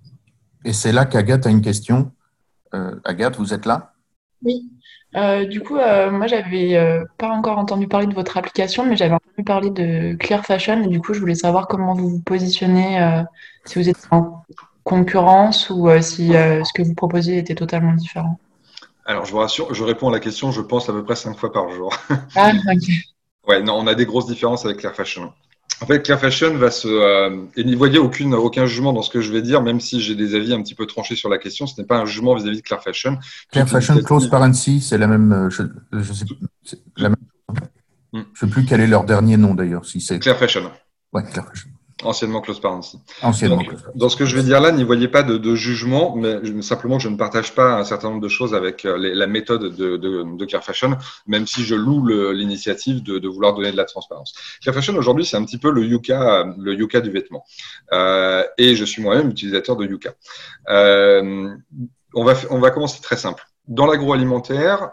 [0.65, 2.13] Et c'est là qu'Agathe a une question.
[2.75, 3.95] Euh, Agathe, vous êtes là?
[4.43, 4.71] Oui.
[5.17, 6.79] Euh, du coup, euh, moi, j'avais
[7.17, 10.83] pas encore entendu parler de votre application, mais j'avais entendu parler de Clear Fashion.
[10.85, 13.25] Et du coup, je voulais savoir comment vous vous positionnez,
[13.65, 14.45] si vous êtes en
[14.85, 18.39] concurrence ou euh, si euh, ce que vous proposez était totalement différent?
[19.05, 21.37] Alors, je vous rassure, je réponds à la question, je pense, à peu près cinq
[21.37, 21.97] fois par jour.
[22.37, 22.91] Ah, ok.
[23.47, 25.33] Ouais, non, on a des grosses différences avec Clear Fashion.
[25.81, 26.89] En fait, Clear Fashion va se.
[26.89, 30.01] Euh, et n'y voyez aucune, aucun jugement dans ce que je vais dire, même si
[30.01, 31.67] j'ai des avis un petit peu tranchés sur la question.
[31.67, 33.17] Ce n'est pas un jugement vis-à-vis de Clear Fashion.
[33.51, 35.49] Clear Fashion Transparency, c'est la même.
[35.51, 37.17] Je ne sais, la même...
[38.13, 38.23] Hmm.
[38.35, 39.87] je sais plus quel est leur dernier nom d'ailleurs.
[39.87, 40.71] Si c'est Clear Fashion.
[41.13, 41.71] Ouais, Clear Fashion.
[42.05, 43.01] Anciennement Close Parency.
[43.23, 43.61] Anciennement
[43.95, 47.09] Dans ce que je vais dire là, n'y voyez pas de, jugement, mais simplement je
[47.09, 50.63] ne partage pas un certain nombre de choses avec euh, la méthode de, de, Clear
[50.63, 54.35] Fashion, même si je loue l'initiative de, vouloir donner de la transparence.
[54.63, 57.45] Clear Fashion aujourd'hui, c'est un petit peu le Yuka, le Yuka du vêtement.
[57.93, 60.15] Euh, et je suis moi-même utilisateur de Yuka.
[60.69, 61.49] Euh,
[62.15, 63.45] on, va, on va commencer très simple.
[63.67, 64.91] Dans l'agroalimentaire,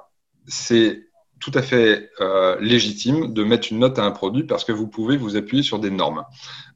[0.47, 1.04] c'est
[1.39, 4.87] tout à fait euh, légitime de mettre une note à un produit parce que vous
[4.87, 6.25] pouvez vous appuyer sur des normes.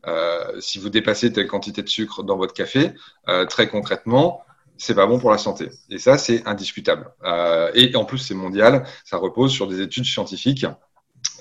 [0.07, 2.91] Euh, si vous dépassez telle quantité de sucre dans votre café,
[3.29, 4.41] euh, très concrètement,
[4.77, 5.69] c'est pas bon pour la santé.
[5.89, 7.11] Et ça, c'est indiscutable.
[7.73, 8.85] et en plus, c'est mondial.
[9.03, 10.65] Ça repose sur des études scientifiques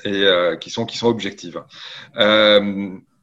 [0.04, 0.24] et
[0.60, 1.62] qui sont qui sont objectives.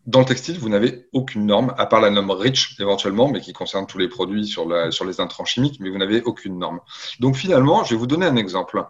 [0.06, 3.54] Dans le textile, vous n'avez aucune norme, à part la norme REACH éventuellement, mais qui
[3.54, 6.80] concerne tous les produits sur, les intrants chimiques, mais vous n'avez aucune norme.
[7.20, 8.86] Donc finalement, je vais vous donner un exemple.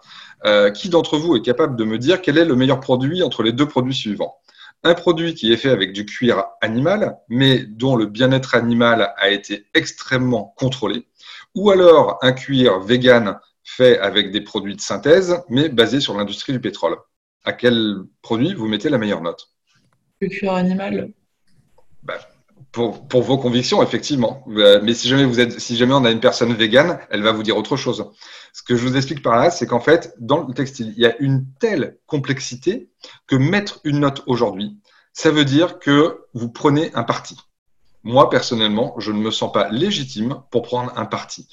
[0.46, 3.44] Euh, qui d'entre vous est capable de me dire quel est le meilleur produit entre
[3.44, 4.36] les deux produits suivants?
[4.84, 9.30] Un produit qui est fait avec du cuir animal, mais dont le bien-être animal a
[9.30, 11.08] été extrêmement contrôlé,
[11.56, 16.52] ou alors un cuir vegan fait avec des produits de synthèse, mais basé sur l'industrie
[16.52, 16.98] du pétrole.
[17.46, 19.55] À quel produit vous mettez la meilleure note?
[20.56, 21.12] Animal
[22.04, 22.16] bah,
[22.72, 24.44] pour, pour, vos convictions, effectivement.
[24.50, 27.32] Euh, mais si jamais, vous êtes, si jamais on a une personne végane, elle va
[27.32, 28.12] vous dire autre chose.
[28.54, 31.06] Ce que je vous explique par là, c'est qu'en fait, dans le textile, il y
[31.06, 32.90] a une telle complexité
[33.28, 34.78] que mettre une note aujourd'hui,
[35.14, 37.38] ça veut dire que vous prenez un parti.
[38.04, 41.48] Moi, personnellement, je ne me sens pas légitime pour prendre un parti.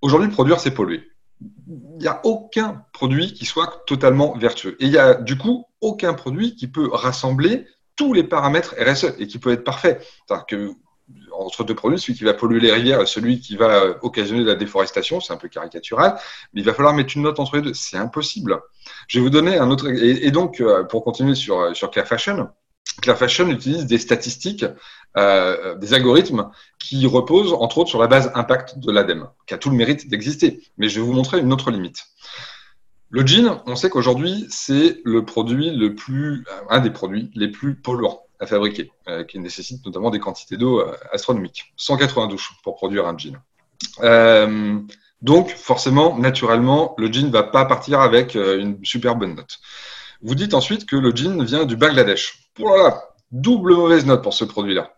[0.00, 1.08] Aujourd'hui, produire, c'est polluer.
[1.40, 4.76] Il n'y a aucun produit qui soit totalement vertueux.
[4.80, 9.14] Et il n'y a du coup aucun produit qui peut rassembler tous les paramètres RSE
[9.18, 10.00] et qui peut être parfait.
[10.48, 10.72] Que
[11.32, 14.48] entre deux produits, celui qui va polluer les rivières et celui qui va occasionner de
[14.48, 16.16] la déforestation, c'est un peu caricatural,
[16.52, 17.74] mais il va falloir mettre une note entre les deux.
[17.74, 18.60] C'est impossible.
[19.08, 19.88] Je vais vous donner un autre.
[19.88, 22.48] Et, donc, euh, pour continuer sur, sur Clear Fashion,
[23.16, 24.64] Fashion utilise des statistiques,
[25.16, 29.58] euh, des algorithmes qui reposent entre autres sur la base impact de l'ADEME, qui a
[29.58, 30.62] tout le mérite d'exister.
[30.78, 32.04] Mais je vais vous montrer une autre limite.
[33.14, 37.76] Le jean, on sait qu'aujourd'hui, c'est le produit le plus, un des produits les plus
[37.76, 41.72] polluants à fabriquer, euh, qui nécessite notamment des quantités d'eau euh, astronomiques.
[41.76, 43.36] 180 douches pour produire un jean.
[44.00, 44.80] Euh,
[45.22, 49.60] donc, forcément, naturellement, le jean ne va pas partir avec une super bonne note.
[50.20, 52.50] Vous dites ensuite que le jean vient du Bangladesh.
[52.58, 54.92] Oh là là, double mauvaise note pour ce produit-là.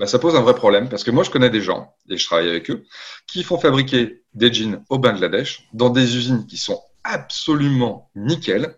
[0.00, 2.26] bah, ça pose un vrai problème parce que moi, je connais des gens, et je
[2.26, 2.84] travaille avec eux,
[3.28, 8.76] qui font fabriquer des jeans au Bangladesh dans des usines qui sont absolument nickel,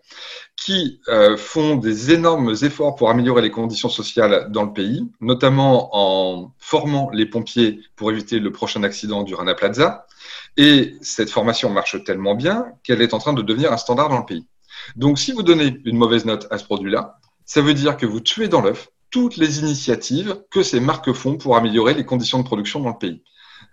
[0.57, 5.91] qui euh, font des énormes efforts pour améliorer les conditions sociales dans le pays, notamment
[5.93, 10.07] en formant les pompiers pour éviter le prochain accident du Rana Plaza.
[10.57, 14.19] Et cette formation marche tellement bien qu'elle est en train de devenir un standard dans
[14.19, 14.47] le pays.
[14.97, 18.21] Donc, si vous donnez une mauvaise note à ce produit-là, ça veut dire que vous
[18.21, 22.45] tuez dans l'œuf toutes les initiatives que ces marques font pour améliorer les conditions de
[22.45, 23.23] production dans le pays.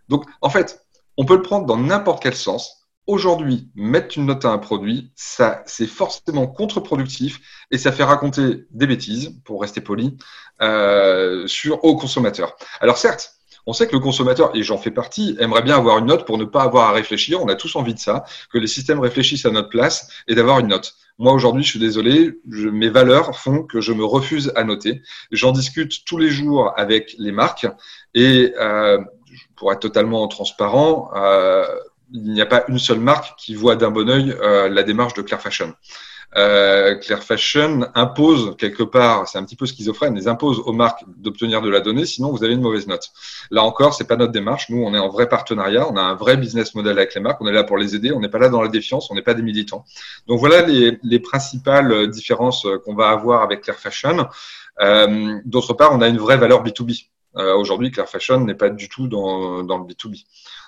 [0.10, 0.86] Donc, en fait,
[1.18, 2.83] on peut le prendre dans n'importe quel sens.
[3.06, 8.66] Aujourd'hui, mettre une note à un produit, ça, c'est forcément contre-productif et ça fait raconter
[8.72, 10.18] des bêtises, pour rester poli,
[10.62, 12.56] euh, sur aux consommateurs.
[12.80, 13.36] Alors certes,
[13.66, 16.38] on sait que le consommateur, et j'en fais partie, aimerait bien avoir une note pour
[16.38, 17.42] ne pas avoir à réfléchir.
[17.42, 20.60] On a tous envie de ça, que les systèmes réfléchissent à notre place et d'avoir
[20.60, 20.96] une note.
[21.18, 25.02] Moi, aujourd'hui, je suis désolé, mes valeurs font que je me refuse à noter.
[25.32, 27.68] J'en discute tous les jours avec les marques
[28.14, 29.00] et euh,
[29.56, 31.66] pour être totalement transparent, euh,
[32.14, 35.14] il n'y a pas une seule marque qui voit d'un bon oeil euh, la démarche
[35.16, 35.74] de Claire Fashion.
[36.36, 41.04] Euh, Claire Fashion impose quelque part, c'est un petit peu schizophrène, ils imposent aux marques
[41.18, 43.10] d'obtenir de la donnée, sinon vous avez une mauvaise note.
[43.52, 44.70] Là encore, c'est pas notre démarche.
[44.70, 47.40] Nous, on est en vrai partenariat, on a un vrai business model avec les marques,
[47.42, 49.22] on est là pour les aider, on n'est pas là dans la défiance, on n'est
[49.22, 49.86] pas des militants.
[50.28, 54.28] Donc voilà les, les principales différences qu'on va avoir avec Claire Fashion.
[54.82, 57.10] Euh, D'autre part, on a une vraie valeur B2B.
[57.38, 60.26] Euh, Aujourd'hui, Claire Fashion n'est pas du tout dans, dans le B2B.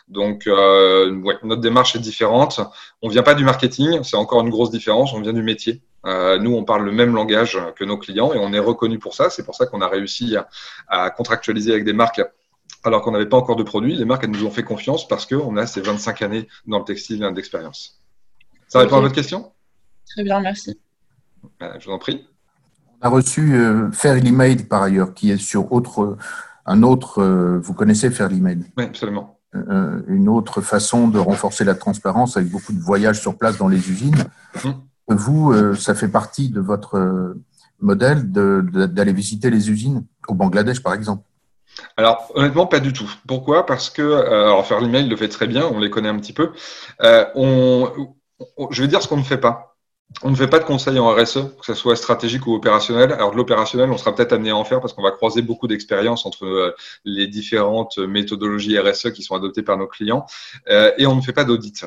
[0.08, 2.60] Donc, euh, ouais, notre démarche est différente.
[3.02, 5.14] On vient pas du marketing, c'est encore une grosse différence.
[5.14, 5.82] On vient du métier.
[6.06, 9.16] Euh, nous, on parle le même langage que nos clients et on est reconnu pour
[9.16, 9.30] ça.
[9.30, 10.48] C'est pour ça qu'on a réussi à,
[10.88, 12.22] à, contractualiser avec des marques
[12.84, 13.96] alors qu'on n'avait pas encore de produits.
[13.96, 16.86] Les marques, elles nous ont fait confiance parce qu'on a ces 25 années dans le
[16.86, 18.00] textile d'expérience.
[18.68, 19.52] Ça répond à votre question?
[20.08, 20.80] Très bien, merci.
[21.64, 22.28] Euh, je vous en prie.
[23.02, 26.18] On a reçu euh, Fairly Made par ailleurs, qui est sur autre,
[26.66, 27.22] un autre.
[27.22, 29.36] Euh, vous connaissez Fairly Made Oui, absolument.
[29.70, 33.68] Euh, une autre façon de renforcer la transparence avec beaucoup de voyages sur place dans
[33.68, 34.26] les usines.
[34.64, 34.70] Mmh.
[35.08, 37.42] Vous, euh, ça fait partie de votre euh,
[37.80, 41.24] modèle d'aller visiter les usines au Bangladesh, par exemple?
[41.98, 43.10] Alors honnêtement pas du tout.
[43.28, 43.66] Pourquoi?
[43.66, 46.52] Parce que alors faire l'email le fait très bien, on les connaît un petit peu.
[47.36, 47.92] on,
[48.72, 49.75] je vais dire ce qu'on ne fait pas.
[50.24, 53.12] On ne fait pas de conseils en RSE, que ce soit stratégique ou opérationnel.
[53.12, 55.68] Alors de l'opérationnel, on sera peut-être amené à en faire parce qu'on va croiser beaucoup
[55.68, 60.26] d'expériences entre euh, les différentes méthodologies RSE qui sont adoptées par nos clients.
[60.70, 61.86] Euh, et on ne fait pas d'audit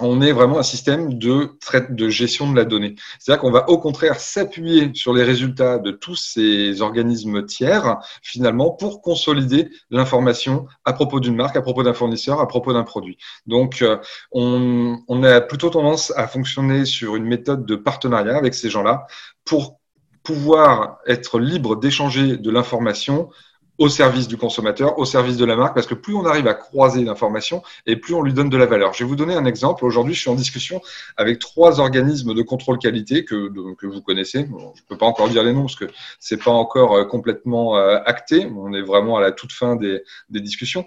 [0.00, 2.94] on est vraiment un système de gestion de la donnée.
[3.18, 8.70] C'est-à-dire qu'on va au contraire s'appuyer sur les résultats de tous ces organismes tiers, finalement,
[8.70, 13.18] pour consolider l'information à propos d'une marque, à propos d'un fournisseur, à propos d'un produit.
[13.46, 13.98] Donc, euh,
[14.32, 19.06] on, on a plutôt tendance à fonctionner sur une méthode de partenariat avec ces gens-là
[19.44, 19.78] pour
[20.22, 23.30] pouvoir être libre d'échanger de l'information
[23.78, 26.54] au service du consommateur, au service de la marque, parce que plus on arrive à
[26.54, 28.92] croiser l'information et plus on lui donne de la valeur.
[28.92, 29.84] Je vais vous donner un exemple.
[29.84, 30.82] Aujourd'hui, je suis en discussion
[31.16, 33.50] avec trois organismes de contrôle qualité que,
[33.86, 34.40] vous connaissez.
[34.40, 35.86] je ne peux pas encore dire les noms parce que
[36.18, 38.50] c'est pas encore euh, complètement euh, acté.
[38.56, 40.84] On est vraiment à la toute fin des, des discussions.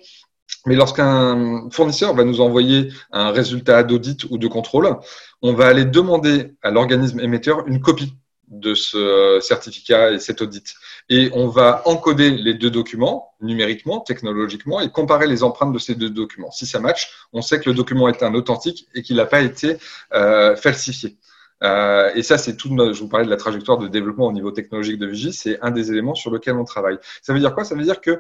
[0.66, 4.98] Mais lorsqu'un fournisseur va nous envoyer un résultat d'audit ou de contrôle,
[5.42, 8.14] on va aller demander à l'organisme émetteur une copie
[8.52, 10.76] de ce certificat et cet audit.
[11.10, 15.96] Et on va encoder les deux documents numériquement, technologiquement, et comparer les empreintes de ces
[15.96, 16.52] deux documents.
[16.52, 19.42] Si ça match, on sait que le document est un authentique et qu'il n'a pas
[19.42, 19.78] été
[20.14, 21.18] euh, falsifié.
[21.64, 22.74] Euh, et ça, c'est tout.
[22.74, 25.60] Notre, je vous parlais de la trajectoire de développement au niveau technologique de Vigie, c'est
[25.62, 26.98] un des éléments sur lequel on travaille.
[27.22, 27.64] Ça veut dire quoi?
[27.64, 28.20] Ça veut dire que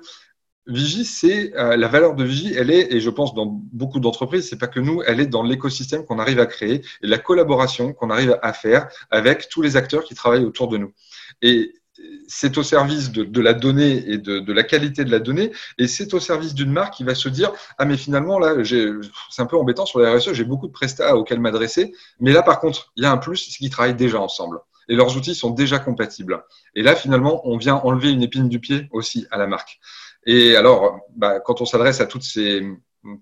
[0.67, 4.47] Vigie, c'est euh, la valeur de Vigie, elle est, et je pense dans beaucoup d'entreprises,
[4.47, 7.93] c'est pas que nous, elle est dans l'écosystème qu'on arrive à créer et la collaboration
[7.93, 10.93] qu'on arrive à faire avec tous les acteurs qui travaillent autour de nous.
[11.41, 11.73] Et
[12.27, 15.87] c'est au service de, la donnée et de, de, la qualité de la donnée, et
[15.87, 19.45] c'est au service d'une marque qui va se dire ah mais finalement là c'est un
[19.45, 22.91] peu embêtant sur la RSE, j'ai beaucoup de prestats auxquels m'adresser, mais là par contre
[22.95, 25.79] il y a un plus, c'est qu'ils travaillent déjà ensemble et leurs outils sont déjà
[25.79, 26.43] compatibles.
[26.75, 29.79] Et là finalement on vient enlever une épine du pied aussi à la marque.
[30.25, 32.61] Et alors, bah, quand on s'adresse à toutes ces,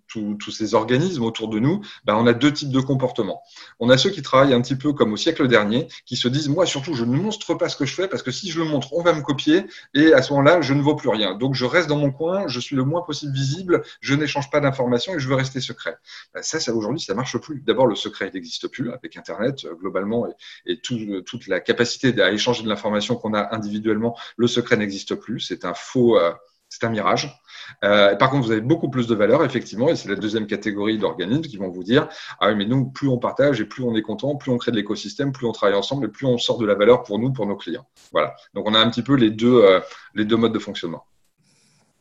[0.08, 3.42] tous ces organismes autour de nous, bah, on a deux types de comportements.
[3.80, 6.50] On a ceux qui travaillent un petit peu comme au siècle dernier, qui se disent,
[6.50, 8.66] moi surtout, je ne montre pas ce que je fais, parce que si je le
[8.66, 11.36] montre, on va me copier, et à ce moment-là, je ne vaux plus rien.
[11.36, 14.60] Donc, je reste dans mon coin, je suis le moins possible visible, je n'échange pas
[14.60, 15.98] d'informations et je veux rester secret.
[16.34, 17.62] Bah, ça, ça aujourd'hui, ça marche plus.
[17.62, 20.28] D'abord, le secret n'existe plus avec Internet, euh, globalement,
[20.66, 25.16] et, tout, toute la capacité à échanger de l'information qu'on a individuellement, le secret n'existe
[25.16, 25.40] plus.
[25.40, 26.18] C'est un faux...
[26.20, 26.32] Euh,
[26.70, 27.42] c'est un mirage.
[27.84, 30.98] Euh, par contre, vous avez beaucoup plus de valeur, effectivement, et c'est la deuxième catégorie
[30.98, 32.08] d'organismes qui vont vous dire
[32.40, 34.72] Ah oui, mais nous, plus on partage et plus on est content, plus on crée
[34.72, 37.34] de l'écosystème, plus on travaille ensemble et plus on sort de la valeur pour nous,
[37.34, 37.86] pour nos clients.
[38.12, 38.36] Voilà.
[38.54, 41.06] Donc, on a un petit peu les deux, euh, modes de fonctionnement.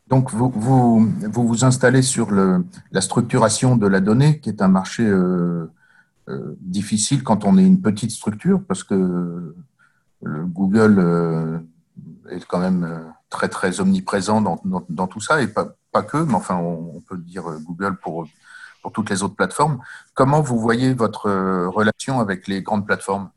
[0.09, 5.67] Donc, vous, vous, installez sur la structuration de la donnée, qui est un marché euh,
[6.61, 9.55] difficile quand on est une petite structure, parce que
[10.23, 11.63] le Google
[12.31, 16.35] est quand même très, très omniprésent dans, dans, tout ça, et pas, pas que, mais
[16.35, 18.27] enfin, on, peut dire Google pour,
[18.83, 19.81] pour toutes les autres plateformes.
[20.15, 21.31] Comment vous voyez votre
[21.67, 23.31] relation avec les grandes plateformes?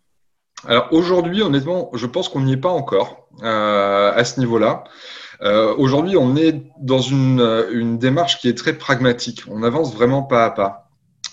[0.67, 4.83] Alors aujourd'hui, honnêtement, je pense qu'on n'y est pas encore euh, à ce niveau-là.
[5.41, 9.43] Euh, aujourd'hui, on est dans une, une, démarche qui est très pragmatique.
[9.47, 10.89] On avance vraiment pas à pas.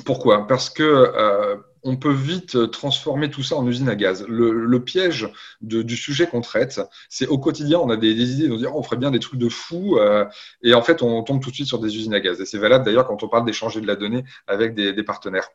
[0.06, 0.46] Pourquoi?
[0.46, 4.24] Parce que euh, on peut vite transformer tout ça en usine à gaz.
[4.28, 5.28] Le, piège
[5.60, 8.82] du sujet qu'on traite, c'est au quotidien, on a des, idées, on dit oh, on
[8.82, 10.24] ferait bien des trucs de fou, euh,
[10.62, 12.40] et en fait, on tombe tout de suite sur des usines à gaz.
[12.40, 15.48] Et c'est valable d'ailleurs quand on parle d'échanger de la donnée avec des, des partenaires.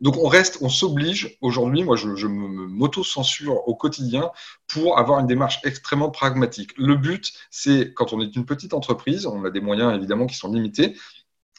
[0.00, 4.30] Donc on reste, on s'oblige aujourd'hui, moi je, je m'auto-censure au quotidien
[4.66, 6.72] pour avoir une démarche extrêmement pragmatique.
[6.78, 10.36] Le but, c'est quand on est une petite entreprise, on a des moyens évidemment qui
[10.36, 10.96] sont limités,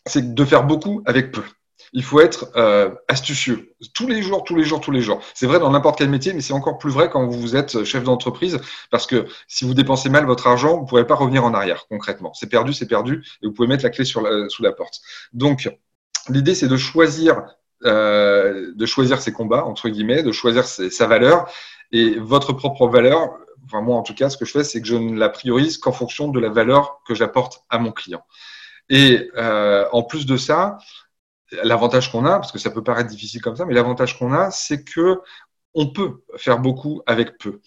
[0.06, 1.44] c'est de faire beaucoup avec peu.
[1.94, 5.22] Il faut être euh, astucieux tous les jours, tous les jours, tous les jours.
[5.34, 8.04] C'est vrai dans n'importe quel métier, mais c'est encore plus vrai quand vous êtes chef
[8.04, 8.60] d'entreprise,
[8.92, 11.86] parce que si vous dépensez mal votre argent, vous ne pourrez pas revenir en arrière
[11.88, 12.34] concrètement.
[12.34, 15.02] C'est perdu, c'est perdu, et vous pouvez mettre la clé sur sous la porte.
[15.34, 15.70] Donc,
[16.30, 17.44] l'idée, c'est de choisir
[17.86, 21.48] euh, de choisir ses combats, entre guillemets, de choisir sa valeur.
[21.92, 24.88] Et votre propre valeur, enfin moi en tout cas, ce que je fais, c'est que
[24.88, 28.24] je ne la priorise qu'en fonction de la valeur que j'apporte à mon client.
[28.90, 30.80] Et euh, en plus de ça,
[31.52, 34.52] l'avantage qu'on a, parce que ça peut paraître difficile comme ça, mais l'avantage qu'on a,
[34.52, 35.20] c'est que
[35.74, 37.60] on peut faire beaucoup avec peu.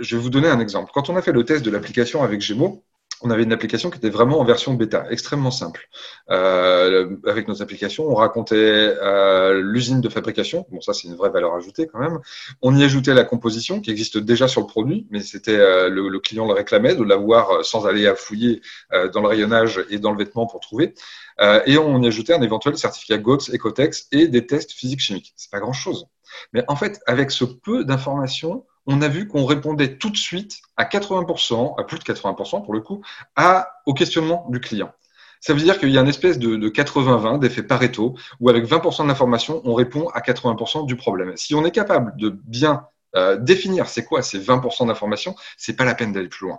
[0.00, 0.90] Je vais vous donner un exemple.
[0.92, 2.84] Quand on a fait le test de l'application avec Gémeaux,
[3.22, 5.88] on avait une application qui était vraiment en version bêta, extrêmement simple.
[6.30, 10.66] Euh, avec nos applications, on racontait euh, l'usine de fabrication.
[10.70, 12.18] Bon, ça, c'est une vraie valeur ajoutée quand même.
[12.62, 16.18] On y ajoutait la composition qui existe déjà sur le produit, mais c'était euh, le,
[16.20, 18.60] client le réclamait de l'avoir sans aller à fouiller
[19.12, 20.94] dans le rayonnage et dans le vêtement pour trouver.
[21.66, 25.32] et on y ajoutait un éventuel certificat GOTS, Ecotex et des tests physiques-chimiques.
[25.36, 26.06] C'est pas grand-chose.
[26.52, 30.60] Mais en fait, avec ce peu d'informations, on a vu qu'on répondait tout de suite
[30.76, 33.02] à 80%, à plus de 80% pour le coup,
[33.86, 34.92] au questionnement du client.
[35.40, 39.06] Ça veut dire qu'il y a une espèce de, 80-20, d'effet Pareto, où avec 20%
[39.06, 41.36] de on répond à 80% du problème.
[41.36, 45.84] Si on est capable de bien euh, définir c'est quoi ces 20% d'informations, c'est pas
[45.84, 46.58] la peine d'aller plus loin.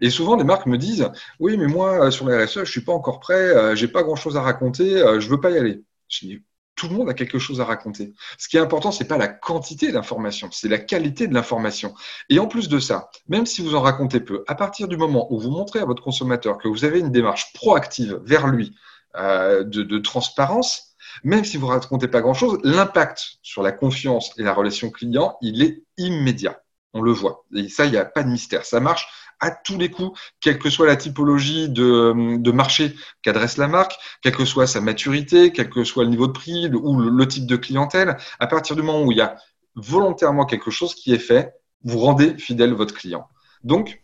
[0.00, 2.92] Et souvent, les marques me disent Oui, mais moi, sur la RSE, je suis pas
[2.92, 5.82] encore prêt, euh, j'ai pas grand chose à raconter, euh, je veux pas y aller.
[6.08, 6.42] Je dis
[6.74, 8.14] tout le monde a quelque chose à raconter.
[8.38, 11.94] Ce qui est important, c'est pas la quantité d'informations, c'est la qualité de l'information.
[12.28, 15.32] Et en plus de ça, même si vous en racontez peu, à partir du moment
[15.32, 18.74] où vous montrez à votre consommateur que vous avez une démarche proactive vers lui
[19.16, 24.32] euh, de, de transparence, même si vous ne racontez pas grand-chose, l'impact sur la confiance
[24.38, 26.62] et la relation client, il est immédiat.
[26.94, 27.44] On le voit.
[27.54, 28.64] Et ça, il n'y a pas de mystère.
[28.64, 29.08] Ça marche
[29.42, 34.34] à tous les coups, quelle que soit la typologie de, marché qu'adresse la marque, quelle
[34.34, 37.56] que soit sa maturité, quel que soit le niveau de prix ou le, type de
[37.56, 38.16] clientèle.
[38.38, 39.36] À partir du moment où il y a
[39.74, 43.28] volontairement quelque chose qui est fait, vous rendez fidèle votre client.
[43.64, 44.02] Donc,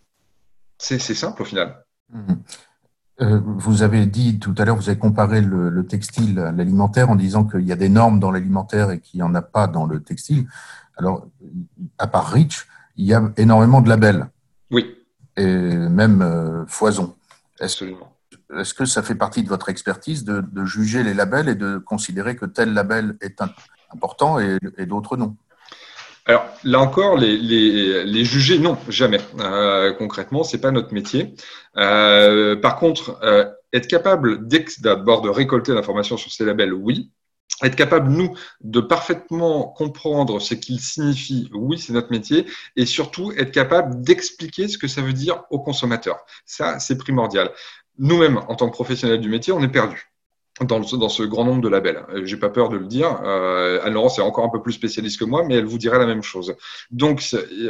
[0.77, 1.85] c'est simple au final.
[2.11, 2.35] Mmh.
[3.21, 7.11] Euh, vous avez dit tout à l'heure, vous avez comparé le, le textile à l'alimentaire
[7.11, 9.67] en disant qu'il y a des normes dans l'alimentaire et qu'il n'y en a pas
[9.67, 10.49] dans le textile.
[10.97, 11.27] Alors,
[11.99, 14.29] à part Rich, il y a énormément de labels.
[14.71, 14.98] Oui
[15.39, 17.15] et même euh, foison.
[17.61, 21.79] Est-ce est que ça fait partie de votre expertise de, juger les labels et de
[21.79, 23.41] considérer que tel label est
[23.93, 25.37] important et, d'autres non?
[26.27, 29.21] Alors là encore, les, juger, non, jamais.
[29.41, 31.35] Euh, concrètement, c'est pas notre métier.
[31.77, 33.19] Euh, par contre,
[33.73, 34.47] être capable
[34.81, 37.11] d'abord de récolter l'information sur ces labels, oui
[37.63, 43.33] être capable, nous, de parfaitement comprendre ce qu'ils signifient, oui, c'est notre métier, et surtout
[43.33, 46.25] être capable d'expliquer ce que ça veut dire aux consommateurs.
[46.45, 47.51] Ça, c'est primordial.
[47.99, 50.13] Nous-mêmes, en tant que professionnels du métier, on est perdus
[50.65, 52.05] dans, dans ce grand nombre de labels.
[52.11, 53.21] Euh, j'ai pas peur de le dire.
[53.25, 56.07] Euh, Anne-Laurence est encore un peu plus spécialiste que moi, mais elle vous dira la
[56.07, 56.55] même chose.
[56.91, 57.25] Donc,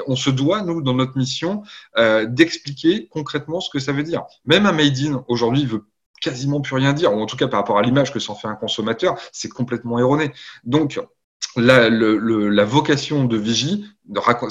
[0.06, 1.62] on se doit, nous, dans notre mission,
[1.96, 4.24] euh, d'expliquer concrètement ce que ça veut dire.
[4.44, 5.84] Même un made in, aujourd'hui, veut
[6.20, 8.48] quasiment plus rien dire, ou en tout cas par rapport à l'image que s'en fait
[8.48, 10.32] un consommateur, c'est complètement erroné.
[10.64, 11.00] Donc,
[11.56, 13.84] la, vocation de Vigie,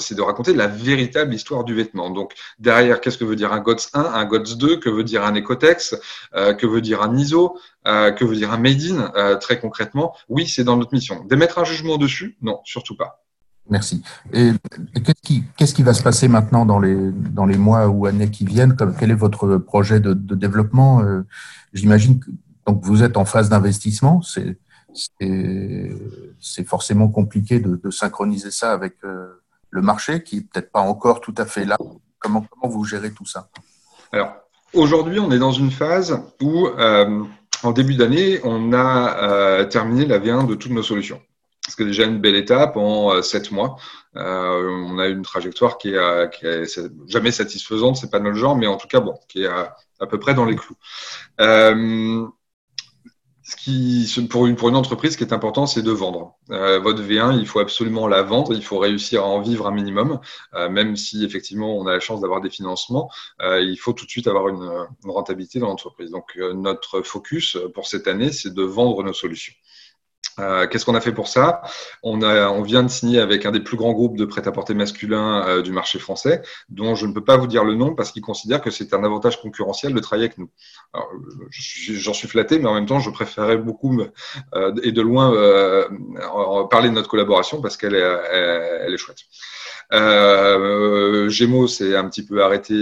[0.00, 2.10] c'est de raconter la véritable histoire du vêtement.
[2.10, 5.24] Donc, derrière, qu'est-ce que veut dire un GOTS 1, un GOTS 2, que veut dire
[5.24, 5.96] un Ecotex,
[6.34, 9.58] euh, que veut dire un ISO, euh, que veut dire un Made in, euh, très
[9.58, 11.24] concrètement Oui, c'est dans notre mission.
[11.24, 12.36] D'émettre un jugement dessus?
[12.42, 13.24] Non, surtout pas.
[13.70, 14.02] Merci.
[14.32, 14.52] Et,
[14.94, 18.30] qu'est-ce qui, qu'est-ce qui va se passer maintenant dans les, dans les mois ou années
[18.30, 18.76] qui viennent?
[18.98, 21.00] Quel est votre projet de, de développement?
[21.02, 21.26] Euh,
[21.72, 22.30] J'imagine que
[22.66, 24.22] donc vous êtes en phase d'investissement.
[24.22, 24.58] C'est,
[26.40, 30.80] c'est, forcément compliqué de, de, synchroniser ça avec euh, le marché qui est peut-être pas
[30.80, 31.76] encore tout à fait là.
[32.18, 33.48] Comment, comment vous gérez tout ça?
[34.12, 34.34] Alors,
[34.74, 37.24] Aujourd'hui, on est dans une phase où, euh,
[37.62, 41.22] en début d'année, on a terminé la V1 de toutes nos solutions.
[41.68, 43.76] C'est déjà une belle étape en sept mois.
[44.14, 48.88] on a une trajectoire qui est, jamais satisfaisante, c'est pas notre genre, mais en tout
[48.88, 49.76] cas bon, qui est à,
[50.08, 50.76] peu près dans les clous
[54.28, 56.34] pour une, entreprise, ce qui est important, c'est de vendre.
[56.50, 59.70] Euh, votre V1, il faut absolument la vendre, il faut réussir à en vivre un
[59.70, 60.20] minimum,
[60.54, 63.10] euh, même si effectivement on a la chance d'avoir des financements,
[63.40, 66.10] euh, il faut tout de suite avoir une rentabilité dans l'entreprise.
[66.10, 69.54] Donc notre focus pour cette année, c'est de vendre nos solutions.
[70.38, 71.62] Euh, qu'est-ce qu'on a fait pour ça?
[72.02, 75.46] On, a, on vient de signer avec un des plus grands groupes de prêt-à-porter masculin
[75.46, 78.22] euh, du marché français, dont je ne peux pas vous dire le nom parce qu'ils
[78.22, 80.50] considèrent que c'est un avantage concurrentiel de travailler avec nous.
[81.50, 84.00] J'en suis flatté, mais en même temps, je préférais beaucoup
[84.54, 85.32] euh, et de loin
[86.70, 89.18] parler de notre collaboration parce qu'elle est, chouette.
[91.30, 92.74] Gémeaux s'est un petit peu arrêté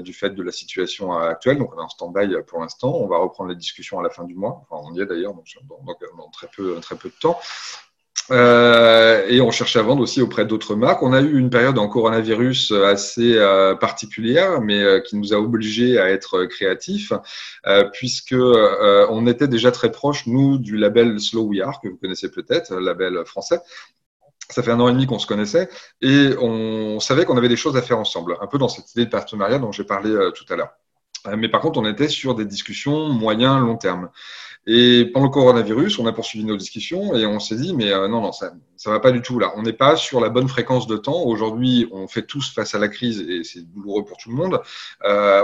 [0.00, 2.94] du fait de la situation actuelle, donc on est en stand-by pour l'instant.
[2.94, 4.66] On va reprendre les discussions à la fin du mois.
[4.68, 7.38] Enfin, on y est d'ailleurs, donc, dans, très peu, très peu de temps.
[8.30, 11.02] Euh, et on cherche à vendre aussi auprès d'autres marques.
[11.02, 15.36] On a eu une période en coronavirus assez euh, particulière, mais euh, qui nous a
[15.36, 17.12] obligés à être créatifs,
[17.92, 22.30] puisque on était déjà très proche, nous, du label Slow We Are, que vous connaissez
[22.30, 23.60] peut-être, label français,
[24.52, 25.68] ça fait un an et demi qu'on se connaissait
[26.00, 29.04] et on savait qu'on avait des choses à faire ensemble, un peu dans cette idée
[29.04, 30.72] de partenariat dont j'ai parlé euh, tout à l'heure.
[31.26, 34.10] Euh, mais par contre, on était sur des discussions moyen, long terme.
[34.66, 38.08] Et pendant le coronavirus, on a poursuivi nos discussions et on s'est dit, mais euh,
[38.08, 39.52] non, non, ça ça va pas du tout là.
[39.56, 41.22] On n'est pas sur la bonne fréquence de temps.
[41.24, 44.58] Aujourd'hui, on fait tous face à la crise et c'est douloureux pour tout le monde.
[45.04, 45.42] Euh,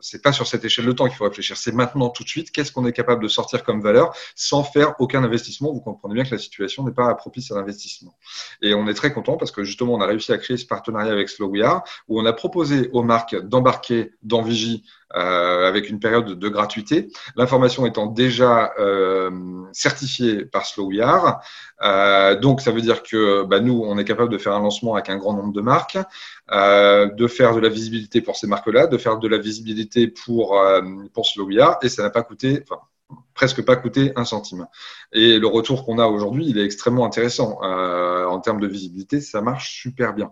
[0.00, 1.56] c'est pas sur cette échelle de temps qu'il faut réfléchir.
[1.56, 4.94] C'est maintenant, tout de suite, qu'est-ce qu'on est capable de sortir comme valeur sans faire
[5.00, 5.72] aucun investissement?
[5.72, 8.14] Vous comprenez bien que la situation n'est pas propice à l'investissement.
[8.62, 11.10] Et on est très content parce que justement, on a réussi à créer ce partenariat
[11.10, 14.84] avec Slow We Are où on a proposé aux marques d'embarquer dans Vigie
[15.16, 17.08] euh, avec une période de gratuité.
[17.36, 19.30] L'information étant déjà euh,
[19.72, 20.90] certifiée par Slow
[21.82, 24.94] Euh, donc, ça veut dire que bah, nous, on est capable de faire un lancement
[24.94, 25.98] avec un grand nombre de marques,
[26.50, 30.58] euh, de faire de la visibilité pour ces marques-là, de faire de la visibilité pour,
[30.58, 30.80] euh,
[31.12, 31.48] pour Slow
[31.82, 32.64] et ça n'a pas coûté,
[33.34, 34.66] presque pas coûté un centime.
[35.12, 37.58] Et le retour qu'on a aujourd'hui, il est extrêmement intéressant.
[37.62, 40.30] Euh, en termes de visibilité, ça marche super bien.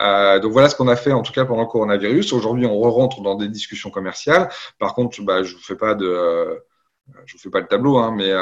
[0.00, 2.32] Euh, donc voilà ce qu'on a fait en tout cas pendant le coronavirus.
[2.32, 4.50] Aujourd'hui, on re rentre dans des discussions commerciales.
[4.78, 6.54] Par contre, bah, je vous fais pas de euh,
[7.26, 8.32] je vous fais pas le tableau, hein, mais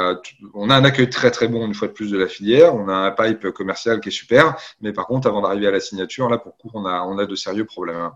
[0.53, 2.73] on a un accueil très très bon une fois de plus de la filière.
[2.75, 5.81] On a un pipe commercial qui est super, mais par contre, avant d'arriver à la
[5.81, 8.11] signature, là pour coup, on a de sérieux problèmes.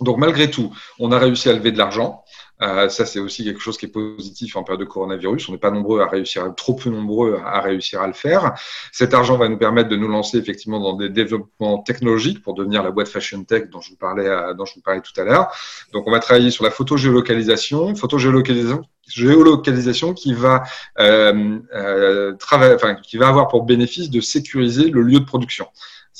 [0.00, 2.24] Donc malgré tout, on a réussi à lever de l'argent.
[2.62, 5.48] Euh, ça, c'est aussi quelque chose qui est positif en période de coronavirus.
[5.48, 8.54] On n'est pas nombreux à réussir, trop peu nombreux à réussir à le faire.
[8.92, 12.82] Cet argent va nous permettre de nous lancer effectivement dans des développements technologiques pour devenir
[12.82, 15.24] la boîte Fashion Tech dont je vous parlais, euh, dont je vous parlais tout à
[15.24, 15.48] l'heure.
[15.92, 20.62] Donc, on va travailler sur la photo géolocalisation, photo géolocalisation, géolocalisation qui va
[20.98, 25.66] euh, euh, travailler, enfin, qui va avoir pour bénéfice de sécuriser le lieu de production.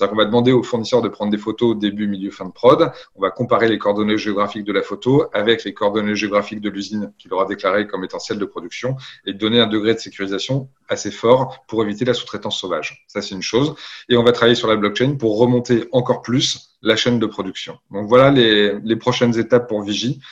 [0.00, 2.90] C'est-à-dire qu'on va demander au fournisseur de prendre des photos début, milieu, fin de prod.
[3.16, 7.12] On va comparer les coordonnées géographiques de la photo avec les coordonnées géographiques de l'usine
[7.18, 8.96] qu'il aura déclarées comme étant celle de production
[9.26, 13.04] et donner un degré de sécurisation assez fort pour éviter la sous-traitance sauvage.
[13.08, 13.74] Ça, c'est une chose.
[14.08, 17.76] Et on va travailler sur la blockchain pour remonter encore plus la chaîne de production.
[17.90, 20.22] Donc voilà les, prochaines étapes pour Vigie.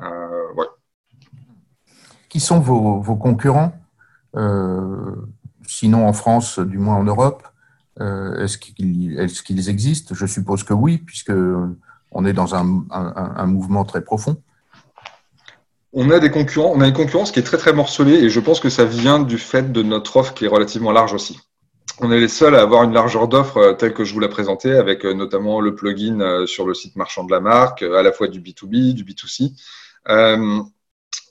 [0.00, 0.64] Euh,
[2.28, 3.72] Qui sont vos, concurrents?
[4.34, 5.14] Euh,
[5.64, 7.44] Sinon en France, du moins en Europe?
[8.00, 10.14] Est-ce qu'ils existent?
[10.14, 11.32] Je suppose que oui, puisque
[12.12, 14.36] on est dans un, mouvement très profond.
[15.92, 18.40] On a des concurrents, on a une concurrence qui est très très morcelée et je
[18.40, 21.38] pense que ça vient du fait de notre offre qui est relativement large aussi.
[22.00, 24.28] On est les seuls à avoir une largeur d'offre euh, telle que je vous l'ai
[24.28, 28.12] présentée, avec euh, notamment le plugin sur le site marchand de la marque, à la
[28.12, 29.52] fois du B2B, du B2C.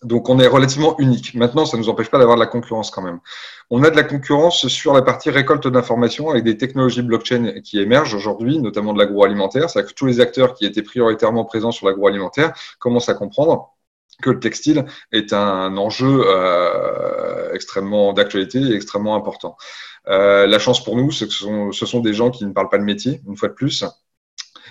[0.03, 1.35] Donc on est relativement unique.
[1.35, 3.19] Maintenant, ça ne nous empêche pas d'avoir de la concurrence quand même.
[3.69, 7.79] On a de la concurrence sur la partie récolte d'informations avec des technologies blockchain qui
[7.79, 9.69] émergent aujourd'hui, notamment de l'agroalimentaire.
[9.69, 13.75] C'est-à-dire que tous les acteurs qui étaient prioritairement présents sur l'agroalimentaire commencent à comprendre
[14.23, 19.55] que le textile est un enjeu euh, extrêmement d'actualité et extrêmement important.
[20.07, 22.53] Euh, la chance pour nous, c'est que ce sont, ce sont des gens qui ne
[22.53, 23.83] parlent pas de métier, une fois de plus,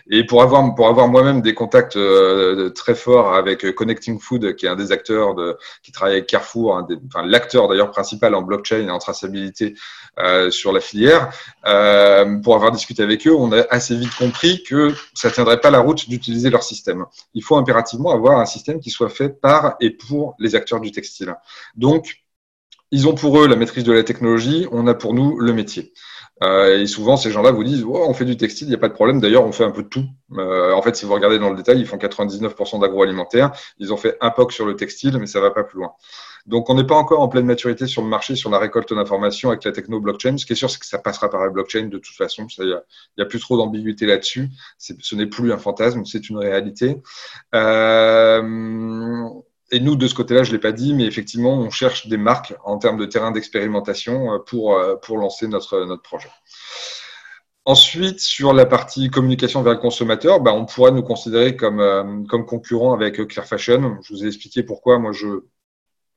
[0.09, 4.67] et pour avoir, pour avoir moi-même des contacts euh, très forts avec Connecting Food, qui
[4.67, 8.87] est un des acteurs de, qui travaille avec Carrefour, enfin, l'acteur d'ailleurs principal en blockchain
[8.87, 9.75] et en traçabilité
[10.19, 11.31] euh, sur la filière,
[11.67, 15.71] euh, pour avoir discuté avec eux, on a assez vite compris que ça tiendrait pas
[15.71, 17.07] la route d'utiliser leur système.
[17.35, 20.91] Il faut impérativement avoir un système qui soit fait par et pour les acteurs du
[20.91, 21.35] textile.
[21.77, 22.23] Donc,
[22.91, 25.93] ils ont pour eux la maîtrise de la technologie, on a pour nous le métier.
[26.43, 28.79] Euh, et souvent, ces gens-là vous disent oh, on fait du textile, il n'y a
[28.79, 29.21] pas de problème.
[29.21, 30.07] D'ailleurs, on fait un peu de tout.
[30.39, 33.53] Euh, en fait, si vous regardez dans le détail, ils font 99% d'agroalimentaire.
[33.79, 35.93] Ils ont fait un POC sur le textile, mais ça va pas plus loin.
[36.47, 39.51] Donc, on n'est pas encore en pleine maturité sur le marché, sur la récolte d'informations
[39.51, 40.39] avec la techno blockchain.
[40.39, 42.47] Ce qui est sûr, c'est que ça passera par la blockchain de toute façon.
[42.59, 42.83] Il n'y a,
[43.19, 44.49] a, plus trop d'ambiguïté là-dessus.
[44.79, 47.03] Ce n'est plus un fantasme, c'est une réalité.
[47.55, 49.29] Euh,
[49.71, 52.17] et nous, de ce côté-là, je ne l'ai pas dit, mais effectivement, on cherche des
[52.17, 56.31] marques en termes de terrain d'expérimentation euh, pour, euh, pour lancer notre, notre projet.
[57.65, 62.25] Ensuite, sur la partie communication vers le consommateur, bah, on pourrait nous considérer comme, euh,
[62.29, 63.99] comme concurrent avec Clear Fashion.
[64.03, 65.45] Je vous ai expliqué pourquoi moi je,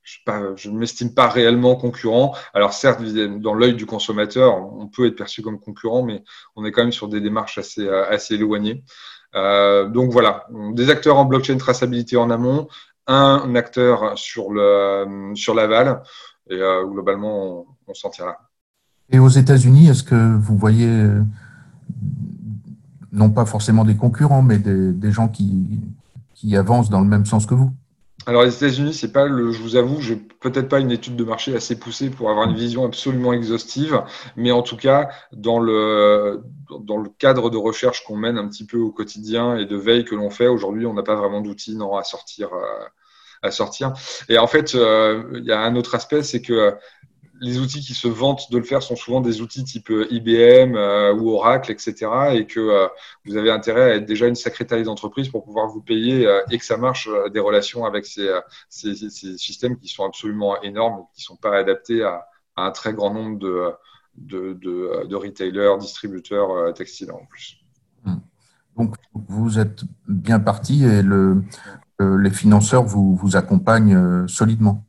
[0.01, 2.35] je, ne m'estime pas réellement concurrent.
[2.53, 6.23] Alors certes, dans l'œil du consommateur, on peut être perçu comme concurrent, mais
[6.55, 8.83] on est quand même sur des démarches assez, assez éloignées.
[9.35, 12.67] Euh, donc voilà, des acteurs en blockchain traçabilité en amont,
[13.07, 16.01] un acteur sur le sur l'aval
[16.49, 18.37] et euh, globalement on, s'en tire là.
[19.11, 20.89] Et aux États-Unis, est-ce que vous voyez
[23.11, 25.81] non pas forcément des concurrents, mais des, des gens qui,
[26.33, 27.71] qui avancent dans le même sens que vous?
[28.25, 31.23] Alors les États-Unis, c'est pas le, je vous avoue, j'ai peut-être pas une étude de
[31.23, 34.01] marché assez poussée pour avoir une vision absolument exhaustive,
[34.37, 36.41] mais en tout cas dans le
[36.81, 40.05] dans le cadre de recherche qu'on mène un petit peu au quotidien et de veille
[40.05, 42.85] que l'on fait aujourd'hui, on n'a pas vraiment d'outils non à sortir euh,
[43.43, 43.93] à sortir.
[44.29, 46.73] Et en fait, euh, il y a un autre aspect, c'est que
[47.43, 50.75] les outils qui se vantent de le faire sont souvent des outils type euh, IBM
[50.75, 52.09] euh, ou Oracle, etc.
[52.31, 52.87] Et que euh,
[53.25, 56.57] vous avez intérêt à être déjà une sacrée taille d'entreprise pour pouvoir vous payer et
[56.57, 58.29] que ça marche des relations avec ces,
[58.69, 62.25] systèmes qui sont absolument énormes et qui ne sont pas adaptés à,
[62.55, 67.57] un très grand nombre de, de, retailers, distributeurs textiles en plus.
[68.05, 68.19] Hmm.
[68.77, 71.43] Donc, vous êtes bien parti et le,
[71.99, 74.85] les financeurs vous accompagnent solidement.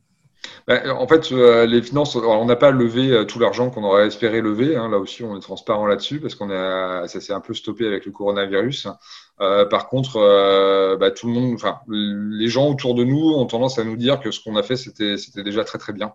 [0.67, 4.07] Ben, en fait, euh, les finances, on n'a pas levé euh, tout l'argent qu'on aurait
[4.07, 4.75] espéré lever.
[4.75, 4.89] Hein.
[4.89, 8.05] là aussi, on est transparent là-dessus parce qu'on a, ça s'est un peu stoppé avec
[8.05, 8.87] le coronavirus.
[9.41, 10.17] Euh, par contre,
[10.99, 14.19] bah, tout le monde, enfin, les gens autour de nous ont tendance à nous dire
[14.19, 16.13] que ce qu'on a fait, c'était, c'était déjà très très bien.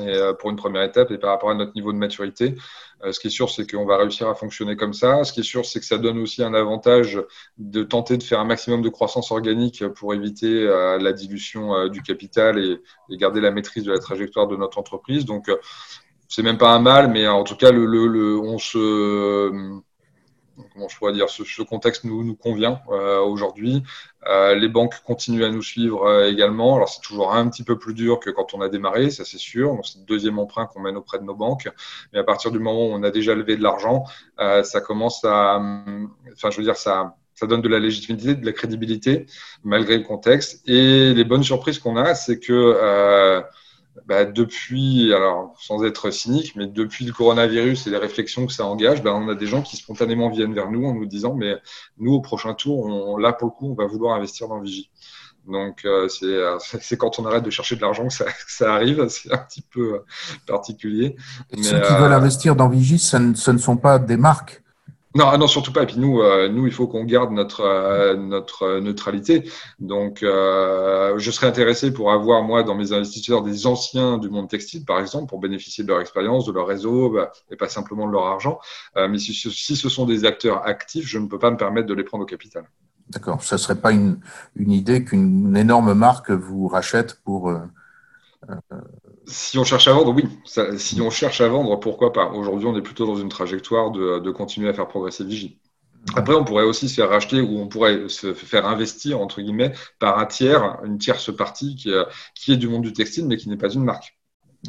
[0.00, 2.54] Et pour une première étape et par rapport à notre niveau de maturité.
[3.10, 5.24] ce qui est sûr, c'est qu'on va réussir à fonctionner comme ça.
[5.24, 7.20] Ce qui est sûr, c'est que ça donne aussi un avantage
[7.58, 12.58] de tenter de faire un maximum de croissance organique pour éviter la dilution du capital
[12.58, 12.80] et,
[13.16, 15.24] garder la maîtrise de la trajectoire de notre entreprise.
[15.24, 15.50] Donc,
[16.28, 19.82] c'est même pas un mal, mais en tout cas, le, le on se
[20.72, 23.82] comment je pourrais dire, ce, contexte nous, nous convient euh, aujourd'hui.
[24.26, 26.76] Euh, les banques continuent à nous suivre euh, également.
[26.76, 29.38] Alors c'est toujours un petit peu plus dur que quand on a démarré, ça c'est
[29.38, 29.78] sûr.
[29.84, 31.68] C'est le deuxième emprunt qu'on mène auprès de nos banques.
[32.12, 34.04] Mais à partir du moment où on a déjà levé de l'argent,
[34.38, 35.56] ça commence à,
[36.32, 39.26] enfin je veux dire, ça, ça donne de la légitimité, de la crédibilité
[39.64, 40.66] malgré le contexte.
[40.68, 43.42] Et les bonnes surprises qu'on a, c'est que
[44.06, 48.64] bah, depuis, alors sans être cynique, mais depuis le coronavirus et les réflexions que ça
[48.64, 51.56] engage, bah, on a des gens qui spontanément viennent vers nous en nous disant, mais
[51.98, 54.90] nous, au prochain tour, on, là, pour le coup, on va vouloir investir dans Vigie.
[55.46, 59.06] Donc, euh, euh c'est quand on arrête de chercher de l'argent que ça, ça arrive.
[59.10, 60.04] C'est un petit peu euh,
[60.46, 61.16] particulier.
[61.56, 64.62] Mais, ceux qui veulent euh, investir dans Vigie, ce ne sont pas des marques
[65.14, 65.82] non, ah non, surtout pas.
[65.82, 69.50] Et puis nous, euh, nous, il faut qu'on garde notre euh, notre neutralité.
[69.78, 74.48] Donc, euh, je serais intéressé pour avoir moi dans mes investisseurs des anciens du monde
[74.48, 78.06] textile, par exemple, pour bénéficier de leur expérience, de leur réseau, bah, et pas simplement
[78.06, 78.58] de leur argent.
[78.96, 81.94] mais si, si, ce sont des acteurs actifs, je ne peux pas me permettre de
[81.94, 82.64] les prendre au capital.
[83.10, 83.42] D'accord.
[83.42, 84.18] Ça serait pas une
[84.56, 87.52] une idée qu'une énorme marque vous rachète pour
[89.26, 90.24] si on cherche à vendre, oui.
[90.78, 94.30] si on cherche à vendre, pourquoi pas Aujourd'hui, on est plutôt dans une trajectoire de,
[94.30, 95.58] continuer à faire progresser Vigie.
[96.16, 99.72] Après, on pourrait aussi se faire racheter ou on pourrait se faire investir, entre guillemets,
[100.00, 102.04] par un tiers, une tierce partie qui, euh,
[102.34, 104.18] qui est du monde du textile, mais qui n'est pas une marque.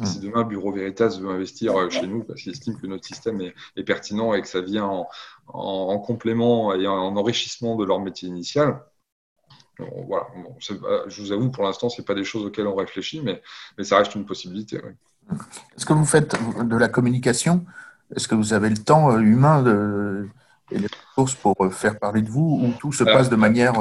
[0.02, 3.40] Si demain Bureau Veritas veut investir euh, chez nous parce qu'il estime que notre système
[3.40, 5.08] est, pertinent et que ça vient en,
[5.46, 8.82] en, complément et en enrichissement de leur métier initial,
[9.78, 10.26] voilà,
[10.58, 13.42] je vous avoue, pour l'instant, ce n'est pas des choses auxquelles on réfléchit, mais,
[13.76, 14.80] mais ça reste une possibilité.
[15.76, 17.64] Est-ce que vous faites de la communication?
[18.14, 20.28] Est-ce que vous avez le temps euh, humain de,
[20.70, 23.74] et les ressources pour euh, faire parler de vous ou tout se passe de manière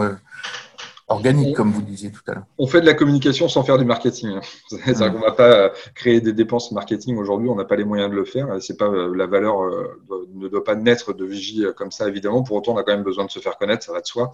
[1.13, 2.43] euh, organique, comme vous disiez tout à l'heure.
[2.57, 4.39] On fait de la communication sans faire du marketing.
[4.67, 8.09] C'est-à-dire qu'on ne va pas créer des dépenses marketing aujourd'hui, on n'a pas les moyens
[8.09, 8.47] de le faire.
[8.59, 9.99] C'est pas euh, la valeur euh,
[10.33, 12.43] ne doit pas naître de vigie euh, comme ça, évidemment.
[12.43, 14.31] Pour autant, on a quand même besoin de se faire connaître, ça va de soi.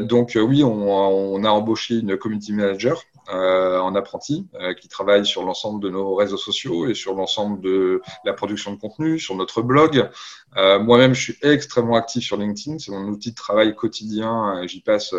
[0.00, 4.48] donc oui, on, a embauché une community manager en apprenti
[4.80, 8.80] qui travaille sur l'ensemble de nos réseaux sociaux et sur l'ensemble de la production de
[8.80, 10.10] contenu, sur notre blog.
[10.56, 12.78] Moi-même, je suis extrêmement actif sur LinkedIn.
[12.78, 14.62] C'est mon outil de travail quotidien.
[14.66, 15.14] J'y passe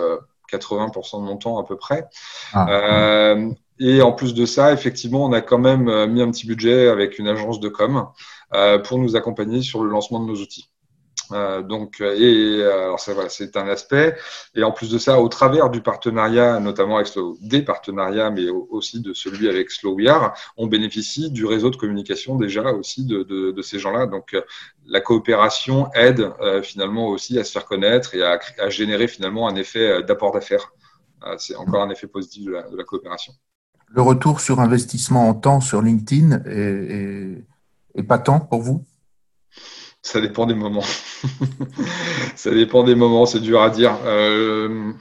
[0.51, 2.07] 80% de mon temps à peu près.
[2.53, 2.67] Ah.
[2.69, 6.87] Euh, Et en plus de ça, effectivement, on a quand même mis un petit budget
[6.87, 8.07] avec une agence de com
[8.83, 10.70] pour nous accompagner sur le lancement de nos outils.
[11.33, 14.15] Euh, donc, euh, et euh, alors ça, voilà, c'est un aspect.
[14.55, 17.11] Et en plus de ça, au travers du partenariat, notamment avec
[17.41, 22.63] des partenariats, mais aussi de celui avec SlowWear, on bénéficie du réseau de communication déjà
[22.71, 24.07] aussi de, ces gens-là.
[24.07, 24.35] Donc,
[24.87, 26.31] la coopération aide
[26.63, 30.73] finalement aussi à se faire connaître et à, générer finalement un effet d'apport d'affaires.
[31.37, 33.33] c'est encore un effet positif de la, de la, coopération.
[33.89, 37.45] Le retour sur investissement en temps sur LinkedIn est, est,
[37.95, 38.85] est patent pour vous?
[40.01, 40.83] Ça dépend des moments.
[42.35, 43.97] ça dépend des moments, c'est dur à dire.
[44.05, 44.93] Euh,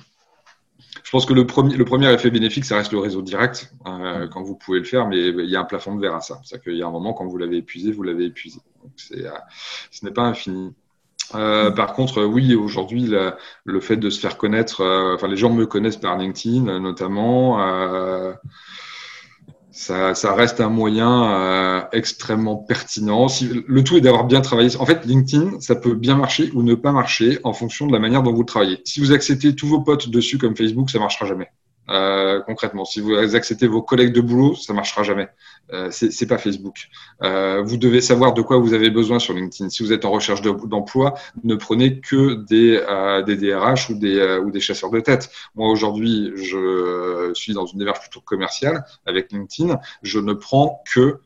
[1.10, 4.28] je pense que le premier, le premier effet bénéfique, ça reste le réseau direct, euh,
[4.28, 6.40] quand vous pouvez le faire, mais il y a un plafond de verre à ça.
[6.44, 8.60] C'est-à-dire qu'il y a un moment, quand vous l'avez épuisé, vous l'avez épuisé.
[8.80, 9.28] Donc euh,
[9.90, 10.72] ce n'est pas infini.
[11.34, 13.12] Euh, par contre, oui, aujourd'hui,
[13.64, 14.84] le fait de se faire connaître,
[15.16, 17.58] enfin, les gens me connaissent par LinkedIn, notamment.
[19.72, 23.28] Ça, reste un moyen euh, extrêmement pertinent.
[23.28, 24.76] Si, le tout est d'avoir bien travaillé.
[24.76, 27.98] En fait, LinkedIn, ça peut bien marcher ou ne pas marcher en fonction de la
[27.98, 28.80] manière dont vous le travaillez.
[28.84, 31.48] Si vous acceptez tous vos potes dessus comme Facebook, ça marchera jamais.
[31.90, 32.84] Euh, concrètement.
[32.84, 35.28] Si vous acceptez vos collègues de boulot, ça marchera jamais.
[35.72, 36.88] Euh, c'est pas Facebook.
[37.22, 39.70] Euh, vous devez savoir de quoi vous avez besoin sur LinkedIn.
[39.70, 44.18] Si vous êtes en recherche d'emploi, ne prenez que des, euh, des DRH ou des,
[44.18, 45.30] euh, ou des chasseurs de tête.
[45.54, 49.80] Moi aujourd'hui, je suis dans une démarche plutôt commerciale avec LinkedIn.
[50.02, 51.20] Je ne prends que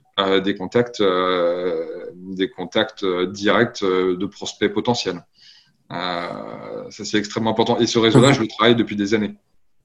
[0.45, 5.25] des contacts, des contacts directs de prospects potentiels.
[5.91, 7.79] ça c'est extrêmement important.
[7.79, 9.35] Et ce réseau-là, je le travaille depuis des années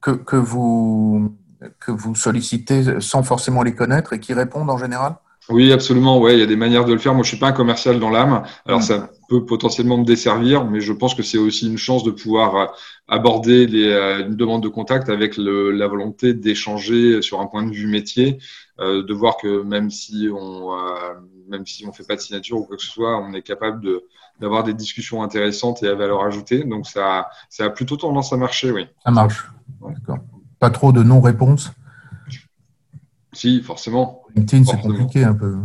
[0.02, 1.36] que, que, vous,
[1.80, 5.16] que vous sollicitez sans forcément les connaître et qui répondent en général?
[5.50, 6.20] Oui, absolument.
[6.20, 7.16] Ouais, il y a des manières de le faire.
[7.16, 8.44] Moi, je suis pas un commercial dans l'âme.
[8.68, 12.12] Alors, ça peut potentiellement me desservir, mais je pense que c'est aussi une chance de
[12.12, 12.66] pouvoir euh,
[13.08, 17.64] aborder les, euh, une demande de contact avec le, la volonté d'échanger sur un point
[17.64, 18.38] de vue métier,
[18.80, 20.78] euh, de voir que même si on, euh,
[21.50, 23.82] même si on fait pas de signature ou quoi que ce soit, on est capable
[23.82, 24.04] de
[24.40, 26.64] d'avoir des discussions intéressantes et à valeur ajoutée.
[26.64, 28.88] Donc, ça, ça a plutôt tendance à marcher, oui.
[29.04, 29.46] Ça marche.
[29.82, 30.20] D'accord.
[30.60, 31.72] Pas trop de non-réponse
[33.34, 34.24] Si, forcément.
[34.36, 35.58] LinkedIn, c'est compliqué un peu.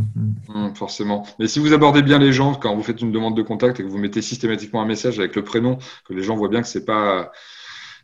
[0.48, 1.26] Hum, forcément.
[1.38, 3.82] Mais si vous abordez bien les gens quand vous faites une demande de contact et
[3.82, 6.68] que vous mettez systématiquement un message avec le prénom, que les gens voient bien que
[6.68, 7.32] c'est pas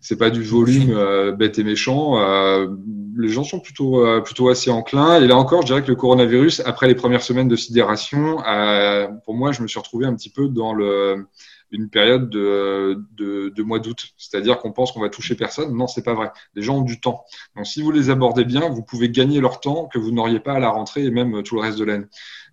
[0.00, 2.18] c'est pas du volume euh, bête et méchant.
[2.18, 2.68] Euh,
[3.16, 5.20] les gens sont plutôt euh, plutôt assez enclins.
[5.20, 9.08] Et là encore, je dirais que le coronavirus, après les premières semaines de sidération, euh,
[9.24, 11.26] pour moi, je me suis retrouvé un petit peu dans le
[11.72, 14.08] une période de, de, de mois d'août.
[14.16, 15.72] C'est-à-dire qu'on pense qu'on va toucher personne.
[15.76, 16.32] Non, c'est pas vrai.
[16.56, 17.24] Les gens ont du temps.
[17.54, 20.54] Donc, si vous les abordez bien, vous pouvez gagner leur temps que vous n'auriez pas
[20.54, 22.06] à la rentrée et même tout le reste de l'année.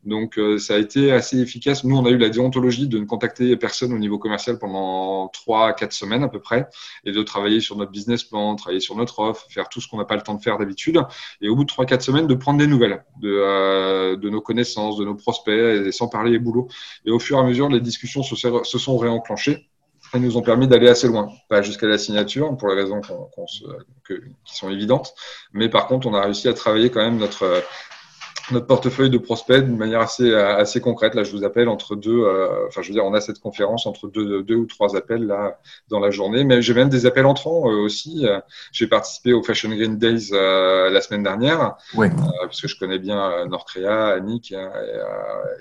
[0.04, 1.84] Donc, euh, ça a été assez efficace.
[1.84, 5.68] Nous, on a eu la déontologie de ne contacter personne au niveau commercial pendant trois
[5.68, 6.68] à quatre semaines à peu près
[7.06, 9.98] et de travailler sur notre business plan, travailler sur notre offre, faire tout ce qu'on
[9.98, 11.02] n'a pas le temps de faire d'habitude.
[11.42, 14.42] Et au bout de trois, quatre semaines, de prendre des nouvelles de, euh, de nos
[14.42, 16.68] connaissances, de nos prospects, et sans parler les boulots.
[17.06, 19.68] Et au fur et à mesure, les discussions se, se sont réenclenchées
[20.14, 24.14] et nous ont permis d'aller assez loin, pas jusqu'à la signature pour les raisons qui
[24.46, 25.14] sont évidentes,
[25.54, 27.64] mais par contre on a réussi à travailler quand même notre
[28.52, 31.16] notre portefeuille de prospects d'une manière assez assez concrète.
[31.16, 32.24] Là, je vous appelle entre deux.
[32.24, 35.26] Euh, enfin, je veux dire, on a cette conférence entre deux, deux ou trois appels
[35.26, 36.44] là dans la journée.
[36.44, 38.26] Mais j'ai même des appels entrants euh, aussi.
[38.72, 42.08] J'ai participé au Fashion Green Days euh, la semaine dernière, oui.
[42.42, 44.72] parce que je connais bien Nordrea, Annick, hein,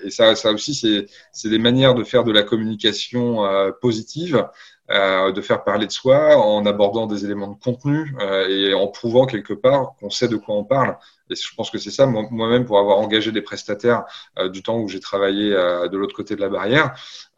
[0.03, 3.43] et, et, ça, ça aussi, c'est c'est des manières de faire de la communication
[3.81, 4.47] positive.
[4.89, 8.87] Euh, de faire parler de soi en abordant des éléments de contenu euh, et en
[8.87, 10.97] prouvant quelque part qu'on sait de quoi on parle.
[11.29, 14.05] Et je pense que c'est ça, moi-même, pour avoir engagé des prestataires
[14.39, 16.95] euh, du temps où j'ai travaillé de l'autre côté de la barrière,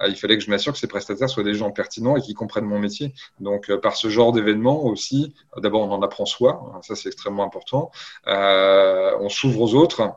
[0.08, 2.66] il fallait que je m'assure que ces prestataires soient des gens pertinents et qui comprennent
[2.66, 3.16] mon métier.
[3.40, 7.90] Donc, par ce genre d'événement aussi, d'abord, on en apprend soi, ça c'est extrêmement important.
[8.28, 10.14] on s'ouvre aux autres.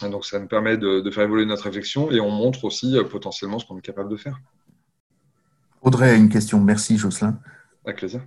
[0.00, 3.66] Donc, ça nous permet de faire évoluer notre réflexion et on montre aussi potentiellement ce
[3.66, 4.38] qu'on est capable de faire.
[5.82, 6.60] Audrey a une question.
[6.60, 7.38] Merci, Jocelyn.
[7.84, 8.22] Avec plaisir.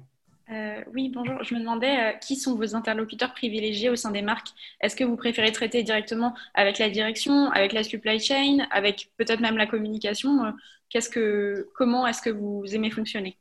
[0.51, 1.43] Euh, oui, bonjour.
[1.43, 4.49] Je me demandais euh, qui sont vos interlocuteurs privilégiés au sein des marques?
[4.81, 9.39] Est-ce que vous préférez traiter directement avec la direction, avec la supply chain, avec peut-être
[9.39, 10.45] même la communication?
[10.45, 10.51] Euh,
[10.89, 13.37] Qu'est-ce que, Comment est-ce que vous aimez fonctionner?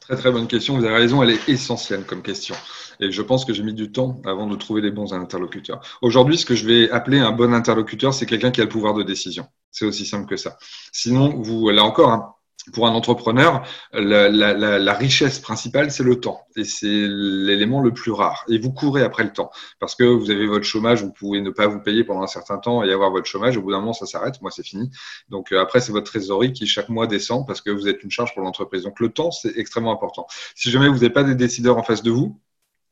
[0.00, 0.76] Très très bonne question.
[0.76, 2.54] Vous avez raison, elle est essentielle comme question.
[3.00, 5.80] Et je pense que j'ai mis du temps avant de trouver les bons interlocuteurs.
[6.02, 8.94] Aujourd'hui, ce que je vais appeler un bon interlocuteur, c'est quelqu'un qui a le pouvoir
[8.94, 9.46] de décision.
[9.70, 10.58] C'est aussi simple que ça.
[10.92, 12.34] Sinon, vous, là encore, hein,
[12.72, 16.46] pour un entrepreneur, la, richesse principale, c'est le temps.
[16.56, 18.44] Et c'est l'élément le plus rare.
[18.48, 19.50] Et vous courez après le temps.
[19.78, 22.58] Parce que vous avez votre chômage, vous pouvez ne pas vous payer pendant un certain
[22.58, 23.56] temps et avoir votre chômage.
[23.56, 24.40] Au bout d'un moment, ça s'arrête.
[24.42, 24.90] Moi, c'est fini.
[25.28, 28.10] Donc euh, après, c'est votre trésorerie qui chaque mois descend parce que vous êtes une
[28.10, 28.82] charge pour l'entreprise.
[28.82, 30.26] Donc le temps, c'est extrêmement important.
[30.54, 32.40] Si jamais vous n'avez pas des décideurs en face de vous,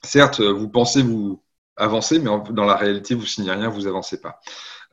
[0.03, 1.43] certes, vous pensez vous
[1.77, 4.41] avancer, mais dans la réalité, vous signez rien, vous avancez pas.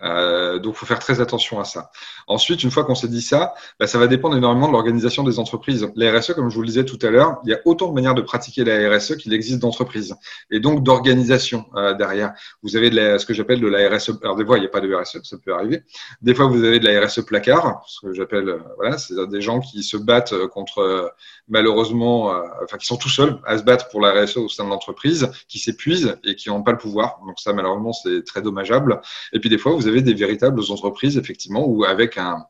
[0.04, 1.92] Euh, donc, faut faire très attention à ça.
[2.28, 5.40] Ensuite, une fois qu'on s'est dit ça, bah, ça va dépendre énormément de l'organisation des
[5.40, 5.88] entreprises.
[5.96, 7.94] La RSE, comme je vous le disais tout à l'heure, il y a autant de
[7.94, 10.16] manières de pratiquer la RSE qu'il existe d'entreprises
[10.50, 12.34] et donc d'organisation euh, derrière.
[12.64, 14.20] Vous avez de la, ce que j'appelle de la RSE.
[14.24, 15.84] Alors, des fois, il n'y a pas de RSE, ça peut arriver.
[16.22, 19.42] Des fois, vous avez de la RSE placard, ce que j'appelle, euh, voilà, c'est des
[19.42, 21.08] gens qui se battent contre, euh,
[21.52, 24.64] malheureusement, euh, enfin, qui sont tout seuls à se battre pour la RSE au sein
[24.64, 27.20] de l'entreprise, qui s'épuisent et qui n'ont pas le pouvoir.
[27.28, 29.02] Donc, ça, malheureusement, c'est très dommageable.
[29.34, 32.48] Et puis, des fois, vous avez des véritables entreprises, effectivement, où avec un,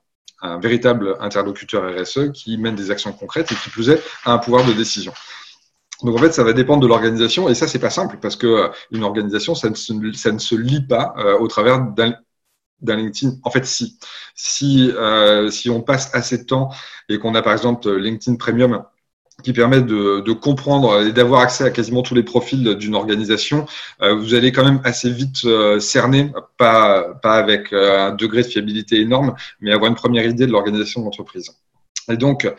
[0.59, 4.65] véritable interlocuteur RSE qui mène des actions concrètes et qui plus est a un pouvoir
[4.65, 5.13] de décision.
[6.01, 8.47] Donc en fait, ça va dépendre de l'organisation et ça c'est pas simple parce que
[8.47, 12.15] euh, une organisation ça ne se, ça ne se lit pas euh, au travers d'un
[12.81, 13.35] d'un LinkedIn.
[13.43, 13.97] En fait, si
[14.35, 16.69] si euh, si on passe assez de temps
[17.09, 18.83] et qu'on a par exemple LinkedIn Premium
[19.41, 23.65] qui permet de, de comprendre et d'avoir accès à quasiment tous les profils d'une organisation,
[24.01, 28.43] euh, vous allez quand même assez vite euh, cerner, pas, pas avec euh, un degré
[28.43, 31.51] de fiabilité énorme, mais avoir une première idée de l'organisation de l'entreprise.
[32.09, 32.51] Et donc,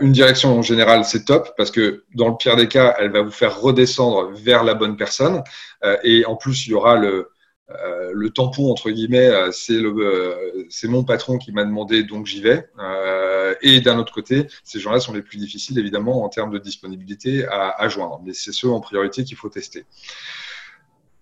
[0.00, 3.20] une direction en général, c'est top parce que dans le pire des cas, elle va
[3.20, 5.42] vous faire redescendre vers la bonne personne.
[6.04, 7.30] et en plus, il y aura le,
[7.70, 12.40] euh, le tampon entre guillemets, euh, euh, c'est mon patron qui m'a demandé, donc j'y
[12.40, 12.68] vais.
[13.62, 17.44] et d'un autre côté, ces gens-là sont les plus difficiles évidemment en termes de disponibilité
[17.46, 19.84] à, à joindre, mais c'est ceux en priorité qu'il faut tester.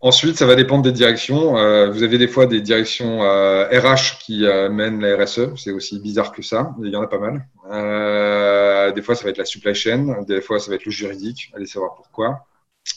[0.00, 1.52] Ensuite, ça va dépendre des directions.
[1.90, 5.54] vous avez des fois des directions RH qui mènent la RSE.
[5.56, 6.74] C'est aussi bizarre que ça.
[6.82, 8.92] Il y en a pas mal.
[8.94, 10.22] des fois, ça va être la supply chain.
[10.28, 11.50] Des fois, ça va être le juridique.
[11.54, 12.44] Allez savoir pourquoi.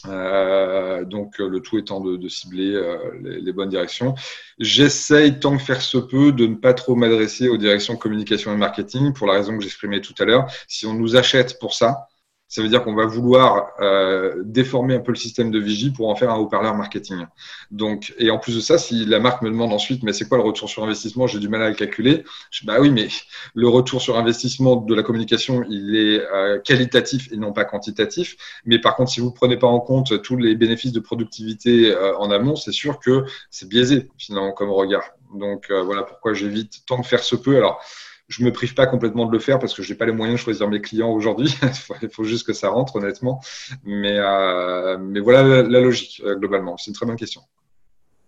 [0.06, 4.14] Euh, donc euh, le tout étant de, cibler euh, les, les, bonnes directions.
[4.58, 8.56] J'essaye tant que faire se peut de ne pas trop m'adresser aux directions communication et
[8.56, 10.46] marketing pour la raison que j'exprimais tout à l'heure.
[10.68, 12.08] Si on nous achète pour ça,
[12.48, 16.08] ça veut dire qu'on va vouloir euh, déformer un peu le système de vigie pour
[16.08, 17.26] en faire un haut-parleur marketing.
[17.70, 20.38] Donc, et en plus de ça, si la marque me demande ensuite, mais c'est quoi
[20.38, 21.26] le retour sur investissement?
[21.26, 22.24] J'ai du mal à le calculer.
[22.50, 23.08] Je bah oui, mais
[23.54, 28.36] le retour sur investissement de la communication, il est euh, qualitatif et non pas quantitatif.
[28.64, 31.94] Mais par contre, si vous ne prenez pas en compte tous les bénéfices de productivité
[31.94, 35.04] euh, en amont, c'est sûr que c'est biaisé finalement comme regard.
[35.34, 37.56] Donc euh, voilà pourquoi j'évite tant de faire se peut.
[37.56, 37.82] Alors
[38.28, 40.38] je me prive pas complètement de le faire parce que je n'ai pas les moyens
[40.38, 41.58] de choisir mes clients aujourd'hui.
[42.02, 43.40] Il faut juste que ça rentre, honnêtement.
[43.84, 46.76] Mais, euh, mais voilà la, logique, euh, globalement.
[46.76, 47.42] C'est une très bonne question.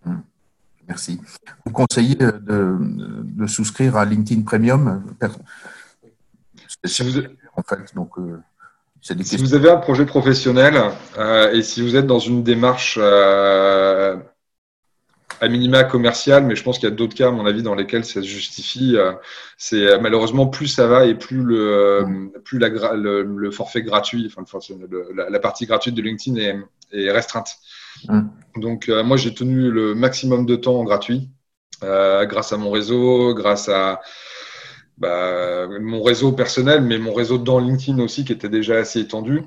[0.04, 0.20] Hmm.
[0.88, 1.20] Merci.
[1.64, 5.04] Vous conseillez de, de souscrire à LinkedIn Premium?
[6.84, 7.20] Si vous,
[7.56, 8.40] en fait, donc, euh,
[9.02, 10.78] si vous avez un projet professionnel
[11.18, 14.16] euh, et si vous êtes dans une démarche euh,
[15.40, 17.74] à minima commercial, mais je pense qu'il y a d'autres cas, à mon avis, dans
[17.74, 18.96] lesquels ça se justifie.
[18.96, 19.12] Euh,
[19.56, 22.04] c'est euh, malheureusement plus ça va et plus le euh,
[22.44, 24.44] plus la, le, forfait gratuit, enfin
[25.14, 26.58] la, partie gratuite de LinkedIn est,
[26.92, 27.56] est restreinte.
[28.08, 28.22] Mm.
[28.56, 31.30] Donc moi j'ai tenu le maximum de temps en gratuit
[31.82, 34.00] euh, grâce à mon réseau, grâce à
[34.98, 39.42] bah, mon réseau personnel, mais mon réseau dans LinkedIn aussi qui était déjà assez étendu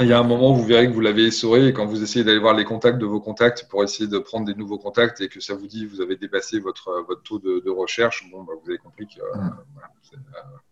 [0.00, 2.02] il y a un moment où vous verrez que vous l'avez essoré et quand vous
[2.02, 5.20] essayez d'aller voir les contacts de vos contacts pour essayer de prendre des nouveaux contacts
[5.20, 8.44] et que ça vous dit que vous avez dépassé votre, votre taux de, recherche, bon,
[8.44, 9.58] bah, vous avez compris que euh, mm.
[9.74, 10.18] euh,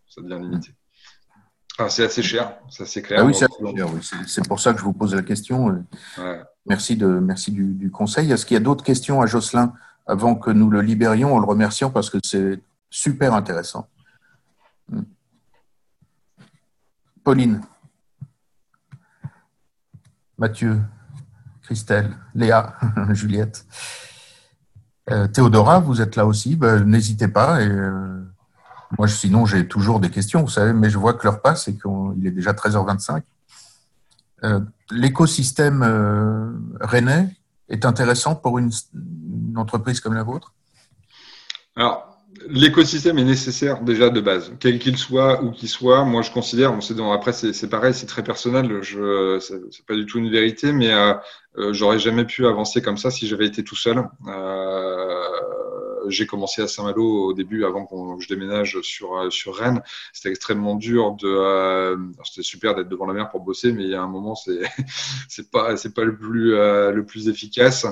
[0.07, 0.69] ça devient limité.
[1.89, 3.19] c'est assez cher, ça c'est clair.
[3.21, 3.35] Ah oui,
[4.27, 5.83] c'est pour ça que je vous pose la question.
[6.65, 8.31] Merci, de, merci du, conseil.
[8.31, 9.73] Est-ce qu'il y a d'autres questions à Jocelyn
[10.05, 12.59] avant que nous le libérions en le remerciant parce que c'est
[12.89, 13.87] super intéressant?
[14.89, 15.01] Mm.
[17.23, 17.61] Pauline.
[20.37, 20.81] Mathieu,
[21.63, 22.75] Christelle, Léa,
[23.11, 23.65] Juliette.
[25.09, 27.61] Euh, Théodora, vous êtes là aussi, ben, n'hésitez pas.
[27.61, 28.23] Et, euh,
[28.97, 31.77] moi, sinon, j'ai toujours des questions, vous savez, mais je vois que l'heure passe et
[31.77, 33.21] qu'il est déjà 13h25.
[34.43, 34.59] Euh,
[34.91, 35.83] l'écosystème
[36.79, 37.35] rennais
[37.69, 40.53] est intéressant pour une, une entreprise comme la vôtre?
[41.75, 42.06] Alors,
[42.49, 46.03] l'écosystème est nécessaire déjà de base, quel qu'il soit ou qu'il soit.
[46.05, 48.81] Moi, je considère, bon, c'est après c'est pareil, c'est très personnel.
[48.81, 51.13] Je, c'est pas du tout une vérité, mais euh,
[51.57, 54.03] euh, j'aurais jamais pu avancer comme ça si j'avais été tout seul.
[54.27, 55.23] Euh,
[56.09, 59.81] j'ai commencé à Saint-Malo au début, avant que je déménage sur, euh, sur Rennes.
[60.13, 61.27] C'était extrêmement dur de.
[61.27, 64.35] Euh, c'était super d'être devant la mer pour bosser, mais il y a un moment,
[64.35, 64.59] c'est
[65.29, 67.85] c'est pas c'est pas le plus euh, le plus efficace.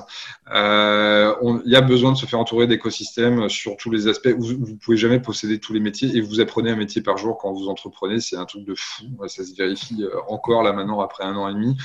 [0.51, 4.34] il y a besoin de se faire entourer d'écosystèmes sur tous les aspects.
[4.38, 7.38] Vous, vous pouvez jamais posséder tous les métiers et vous apprenez un métier par jour
[7.38, 8.20] quand vous entreprenez.
[8.20, 9.05] C'est un truc de fou.
[9.28, 11.78] Ça se vérifie encore là maintenant après un an et demi.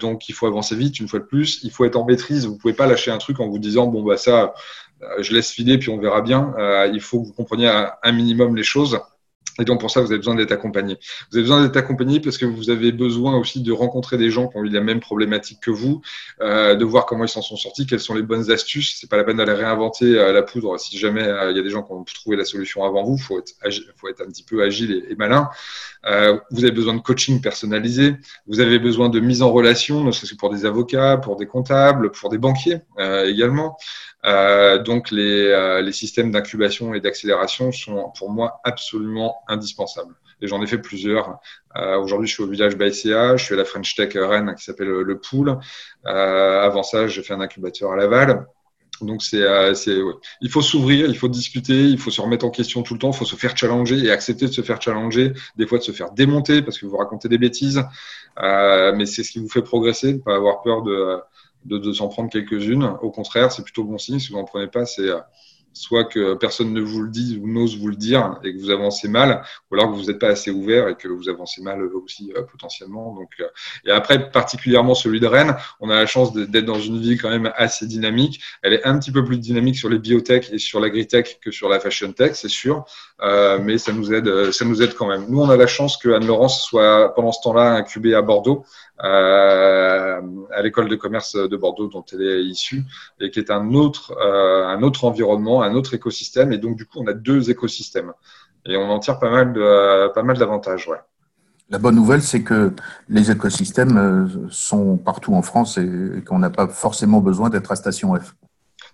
[0.00, 0.98] donc il faut avancer vite.
[1.00, 2.46] Une fois de plus, il faut être en maîtrise.
[2.46, 4.54] Vous pouvez pas lâcher un truc en vous disant bon bah ça
[5.20, 6.54] je laisse filer puis on verra bien.
[6.58, 9.00] Euh, il faut que vous compreniez un, minimum les choses.
[9.60, 10.98] Et donc pour ça, vous avez besoin d'être accompagné.
[11.30, 14.48] Vous avez besoin d'être accompagné parce que vous avez besoin aussi de rencontrer des gens
[14.48, 16.00] qui ont eu la même problématique que vous,
[16.40, 18.96] euh, de voir comment ils s'en sont sortis, quelles sont les bonnes astuces.
[18.98, 20.78] C'est pas la peine d'aller réinventer euh, la poudre.
[20.78, 23.18] Si jamais euh, il y a des gens qui ont trouvé la solution avant vous,
[23.18, 23.52] faut être,
[23.96, 25.50] faut être un petit peu agile et, malin.
[26.50, 28.16] vous avez besoin de coaching personnalisé.
[28.46, 31.46] Vous avez besoin de mise en relation, ne serait-ce que pour des avocats, pour des
[31.46, 33.76] comptables, pour des banquiers également.
[34.26, 40.14] Euh, donc les, euh, les systèmes d'incubation et d'accélération sont pour moi absolument indispensables.
[40.40, 41.38] Et j'en ai fait plusieurs.
[41.76, 44.64] Euh, Aujourd'hui, je suis au village BICA, je suis à la French Tech Rennes qui
[44.64, 45.58] s'appelle le Pool.
[46.06, 48.46] Euh, avant ça, j'ai fait un incubateur à Laval.
[49.00, 49.72] Donc c'est, euh,
[50.40, 53.10] il faut s'ouvrir, il faut discuter, il faut se remettre en question tout le temps,
[53.10, 55.92] il faut se faire challenger et accepter de se faire challenger, des fois de se
[55.92, 57.82] faire démonter parce que vous racontez des bêtises,
[58.42, 61.18] euh, mais c'est ce qui vous fait progresser, pas avoir peur de,
[61.64, 62.84] de, de s'en prendre quelques-unes.
[63.00, 64.18] Au contraire, c'est plutôt bon signe.
[64.18, 65.18] Si vous n'en prenez pas, c'est euh,
[65.72, 68.70] soit que personne ne vous le dit ou n'ose vous le dire et que vous
[68.70, 71.82] avancez mal, ou alors que vous n'êtes pas assez ouvert et que vous avancez mal
[71.94, 73.14] aussi euh, potentiellement.
[73.14, 73.46] Donc, euh,
[73.86, 77.30] et après, particulièrement celui de Rennes, on a la chance d'être dans une vie quand
[77.30, 78.40] même assez dynamique.
[78.62, 81.68] Elle est un petit peu plus dynamique sur les biotech et sur l'agritech que sur
[81.68, 82.84] la fashion tech, c'est sûr,
[83.22, 85.26] euh, mais ça nous aide, ça nous aide quand même.
[85.28, 88.89] Nous, on a la chance que Anne-Laurence soit pendant ce temps-là incubée à Bordeaux, euh,
[89.02, 92.84] à l'école de commerce de Bordeaux dont elle est issue
[93.20, 96.52] et qui est un autre, euh, un autre environnement, un autre écosystème.
[96.52, 98.12] Et donc, du coup, on a deux écosystèmes
[98.66, 100.88] et on en tire pas mal de, pas mal d'avantages.
[100.88, 100.98] Ouais.
[101.70, 102.72] La bonne nouvelle, c'est que
[103.08, 107.76] les écosystèmes euh, sont partout en France et qu'on n'a pas forcément besoin d'être à
[107.76, 108.34] Station F.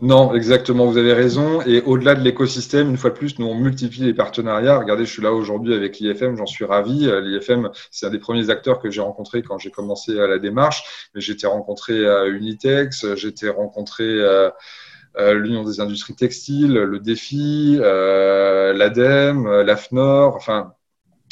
[0.01, 1.63] Non, exactement, vous avez raison.
[1.63, 4.79] Et au-delà de l'écosystème, une fois de plus, nous on multiplie les partenariats.
[4.79, 7.07] Regardez, je suis là aujourd'hui avec l'IFM, j'en suis ravi.
[7.07, 10.39] Euh, L'IFM, c'est un des premiers acteurs que j'ai rencontré quand j'ai commencé à la
[10.39, 11.09] démarche.
[11.15, 14.51] Mais j'étais rencontré à Unitex, j'étais rencontré euh,
[15.17, 20.75] l'Union des industries textiles, le Défi, euh, l'ADEME, l'AFNOR, enfin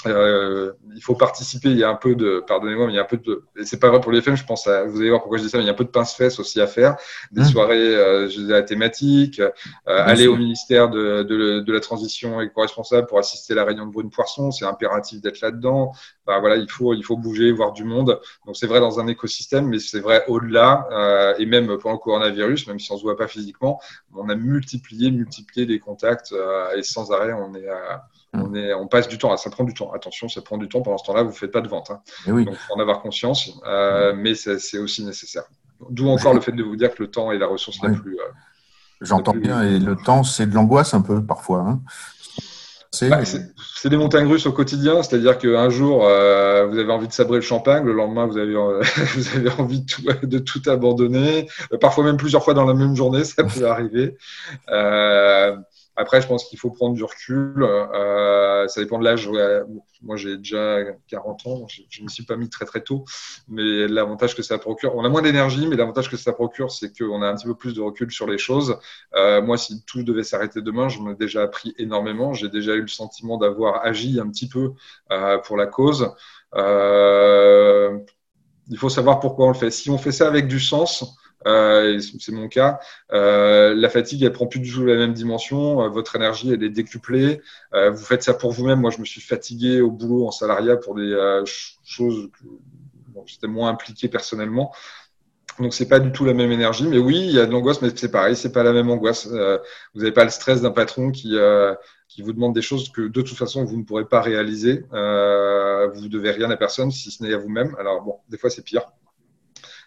[0.07, 1.71] euh, il faut participer.
[1.71, 3.81] Il y a un peu de, pardonnez-moi, mais il y a un peu de, c'est
[3.81, 4.37] pas vrai pour les femmes.
[4.37, 5.77] Je pense à, vous allez voir pourquoi je dis ça, mais il y a un
[5.77, 6.97] peu de pince-fesses aussi à faire.
[7.33, 7.45] Des mmh.
[7.45, 9.51] soirées, euh, je disais, thématiques, euh,
[9.87, 13.93] aller au ministère de, de, de la transition éco-responsable pour assister à la réunion de
[13.93, 14.51] Brune Poisson.
[14.51, 15.93] C'est impératif d'être là-dedans.
[16.27, 18.21] Enfin, voilà, il faut, il faut bouger, voir du monde.
[18.47, 21.99] Donc c'est vrai dans un écosystème, mais c'est vrai au-delà euh, et même pendant le
[21.99, 23.81] coronavirus, même si on se voit pas physiquement,
[24.15, 28.05] on a multiplié, multiplié les contacts euh, et sans arrêt, on est à
[28.35, 29.93] on, est, on passe du temps, ça prend du temps.
[29.93, 30.83] Attention, ça prend du temps.
[30.83, 31.91] Pendant ce temps-là, vous ne faites pas de vente.
[31.91, 32.01] Hein.
[32.27, 35.45] Eh Donc, il faut en avoir conscience, euh, mais c'est aussi nécessaire.
[35.91, 38.15] D'où encore le fait de vous dire que le temps est la ressource la plus.
[38.15, 38.33] Euh,
[39.01, 41.61] J'entends bien, et le temps, c'est de l'angoisse un peu parfois.
[41.61, 41.81] Hein.
[43.03, 47.13] Bah, c'est des montagnes russes au quotidien, c'est-à-dire qu'un jour, euh, vous avez envie de
[47.13, 48.55] sabrer le champagne, le lendemain, vous avez,
[49.17, 51.49] vous avez envie de tout, de tout abandonner,
[51.81, 54.17] parfois même plusieurs fois dans la même journée, ça peut arriver.
[55.99, 57.63] Euh, après, je pense qu'il faut prendre du recul.
[57.63, 59.29] Euh, ça dépend de l'âge.
[60.03, 60.79] Moi, j'ai déjà
[61.09, 61.67] 40 ans.
[61.69, 63.05] Je ne me suis pas mis très très tôt.
[63.49, 66.97] Mais l'avantage que ça procure, on a moins d'énergie, mais l'avantage que ça procure, c'est
[66.97, 68.79] qu'on a un petit peu plus de recul sur les choses.
[69.15, 72.35] Euh, moi, si tout devait s'arrêter demain, j'en ai déjà appris énormément.
[72.35, 74.73] J'ai déjà eu le sentiment d'avoir agi un petit peu
[75.11, 76.13] euh, pour la cause.
[76.55, 77.99] Euh,
[78.69, 79.71] il faut savoir pourquoi on le fait.
[79.71, 81.17] Si on fait ça avec du sens,
[81.47, 82.79] euh, c'est mon cas.
[83.13, 85.83] Euh, la fatigue, elle prend plus du tout la même dimension.
[85.83, 87.41] Euh, votre énergie, elle est décuplée.
[87.73, 88.81] Vous faites ça pour vous-même.
[88.81, 91.43] Moi, je me suis fatigué au boulot en salariat pour des
[91.85, 92.31] choses
[93.15, 94.73] où j'étais moins impliqué personnellement.
[95.61, 97.81] Donc c'est pas du tout la même énergie, mais oui, il y a de l'angoisse,
[97.81, 99.29] mais c'est pareil, c'est pas la même angoisse.
[99.29, 101.37] Vous n'avez pas le stress d'un patron qui
[102.15, 104.85] qui vous demande des choses que de toute façon vous ne pourrez pas réaliser.
[104.93, 107.75] Euh, vous devez rien à personne, si ce n'est à vous-même.
[107.79, 108.93] Alors bon, des fois c'est pire.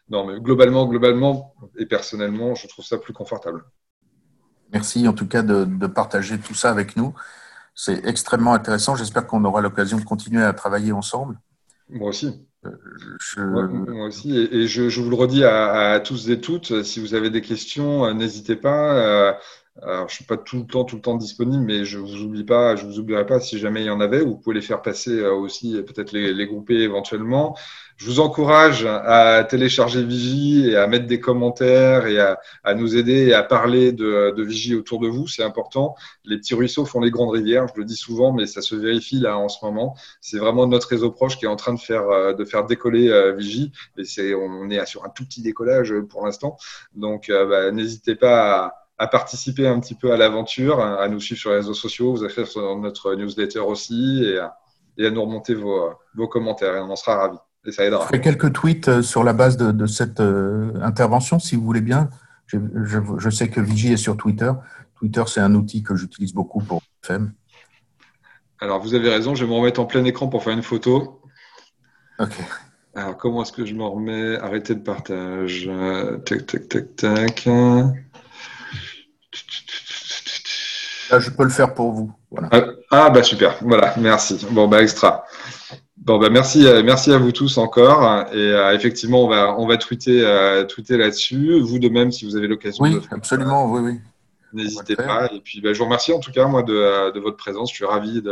[0.09, 3.63] Non, mais globalement, globalement et personnellement, je trouve ça plus confortable.
[4.71, 7.13] Merci en tout cas de, partager tout ça avec nous.
[7.75, 8.95] C'est extrêmement intéressant.
[8.95, 11.39] J'espère qu'on aura l'occasion de continuer à travailler ensemble.
[11.89, 12.45] Moi aussi.
[12.65, 12.71] Euh,
[13.67, 14.35] moi, aussi.
[14.35, 18.13] Et, je, vous le redis à, tous et toutes, si vous avez des questions, euh,
[18.13, 18.95] n'hésitez pas.
[18.95, 19.33] Euh,
[19.81, 22.43] alors, je suis pas tout le temps, tout le temps disponible, mais je vous oublie
[22.43, 24.21] pas, je vous oublierai pas si jamais il y en avait.
[24.21, 27.55] Vous pouvez les faire passer aussi, peut-être les, les grouper éventuellement.
[27.97, 32.95] Je vous encourage à télécharger Vigie et à mettre des commentaires et à, à nous
[32.95, 35.27] aider et à parler de, de Vigie autour de vous.
[35.27, 35.95] C'est important.
[36.23, 37.67] Les petits ruisseaux font les grandes rivières.
[37.67, 39.95] Je le dis souvent, mais ça se vérifie là en ce moment.
[40.21, 43.09] C'est vraiment notre réseau proche qui est en train de faire, euh, de faire décoller
[43.09, 43.71] euh, Vigie.
[43.97, 46.57] Et c'est, on est sur un tout petit décollage pour l'instant.
[46.95, 51.19] Donc, euh, bah, n'hésitez pas à à participer un petit peu à l'aventure, à nous
[51.19, 54.57] suivre sur les réseaux sociaux, vous écrire sur notre newsletter aussi et à,
[54.97, 57.37] et à nous remonter vos, vos commentaires et on en sera ravis.
[57.67, 61.81] Je ferai quelques tweets euh, sur la base de, cette euh, intervention, si vous voulez
[61.81, 62.09] bien.
[62.45, 64.51] Je, sais que Vigie est sur Twitter.
[64.95, 67.33] Twitter, c'est un outil que j'utilise beaucoup pour FM.
[68.61, 71.21] Alors, vous avez raison, je vais me remettre en plein écran pour faire une photo.
[72.19, 72.41] Ok.
[72.95, 74.37] Alors, comment est-ce que je me remets?
[74.37, 75.69] Arrêter de partage.
[76.25, 77.49] Tac, tac, tac, tac.
[81.09, 82.11] Là, je peux le faire pour vous.
[82.31, 82.49] Voilà.
[82.91, 83.57] Ah, bah super.
[83.61, 84.45] Voilà, merci.
[84.51, 85.25] Bon, bah extra.
[85.97, 88.27] Bon, bah merci, merci à vous tous encore.
[88.33, 91.59] Et euh, effectivement, on va, on va tweeter, euh, tweeter là-dessus.
[91.59, 92.83] Vous de même, si vous avez l'occasion.
[92.83, 93.99] Oui, absolument, oui, oui.
[94.53, 95.29] N'hésitez pas.
[95.33, 97.71] Et puis, bah, je vous remercie en tout cas, moi, de, de votre présence.
[97.71, 98.23] Je suis ravi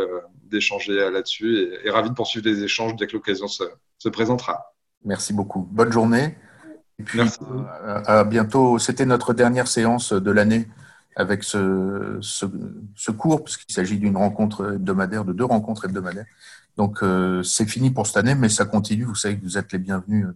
[0.49, 3.63] d'échanger là-dessus et, et, ravi de poursuivre les échanges dès que l'occasion se,
[3.97, 4.73] se, présentera.
[5.03, 5.67] Merci beaucoup.
[5.71, 6.37] Bonne journée.
[6.99, 8.79] Et puis, euh, à bientôt.
[8.79, 10.67] C'était notre dernière séance de l'année
[11.15, 12.45] avec ce, ce,
[12.95, 16.25] ce cours, puisqu'il s'agit d'une rencontre hebdomadaire, de deux rencontres hebdomadaires.
[16.77, 19.05] Donc, euh, c'est fini pour cette année, mais ça continue.
[19.05, 20.27] Vous savez que vous êtes les bienvenus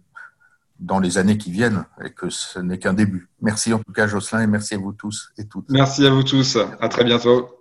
[0.78, 3.28] dans les années qui viennent et que ce n'est qu'un début.
[3.42, 5.66] Merci en tout cas, Jocelyn, et merci à vous tous et toutes.
[5.68, 6.56] Merci à vous tous.
[6.80, 7.59] À très bientôt.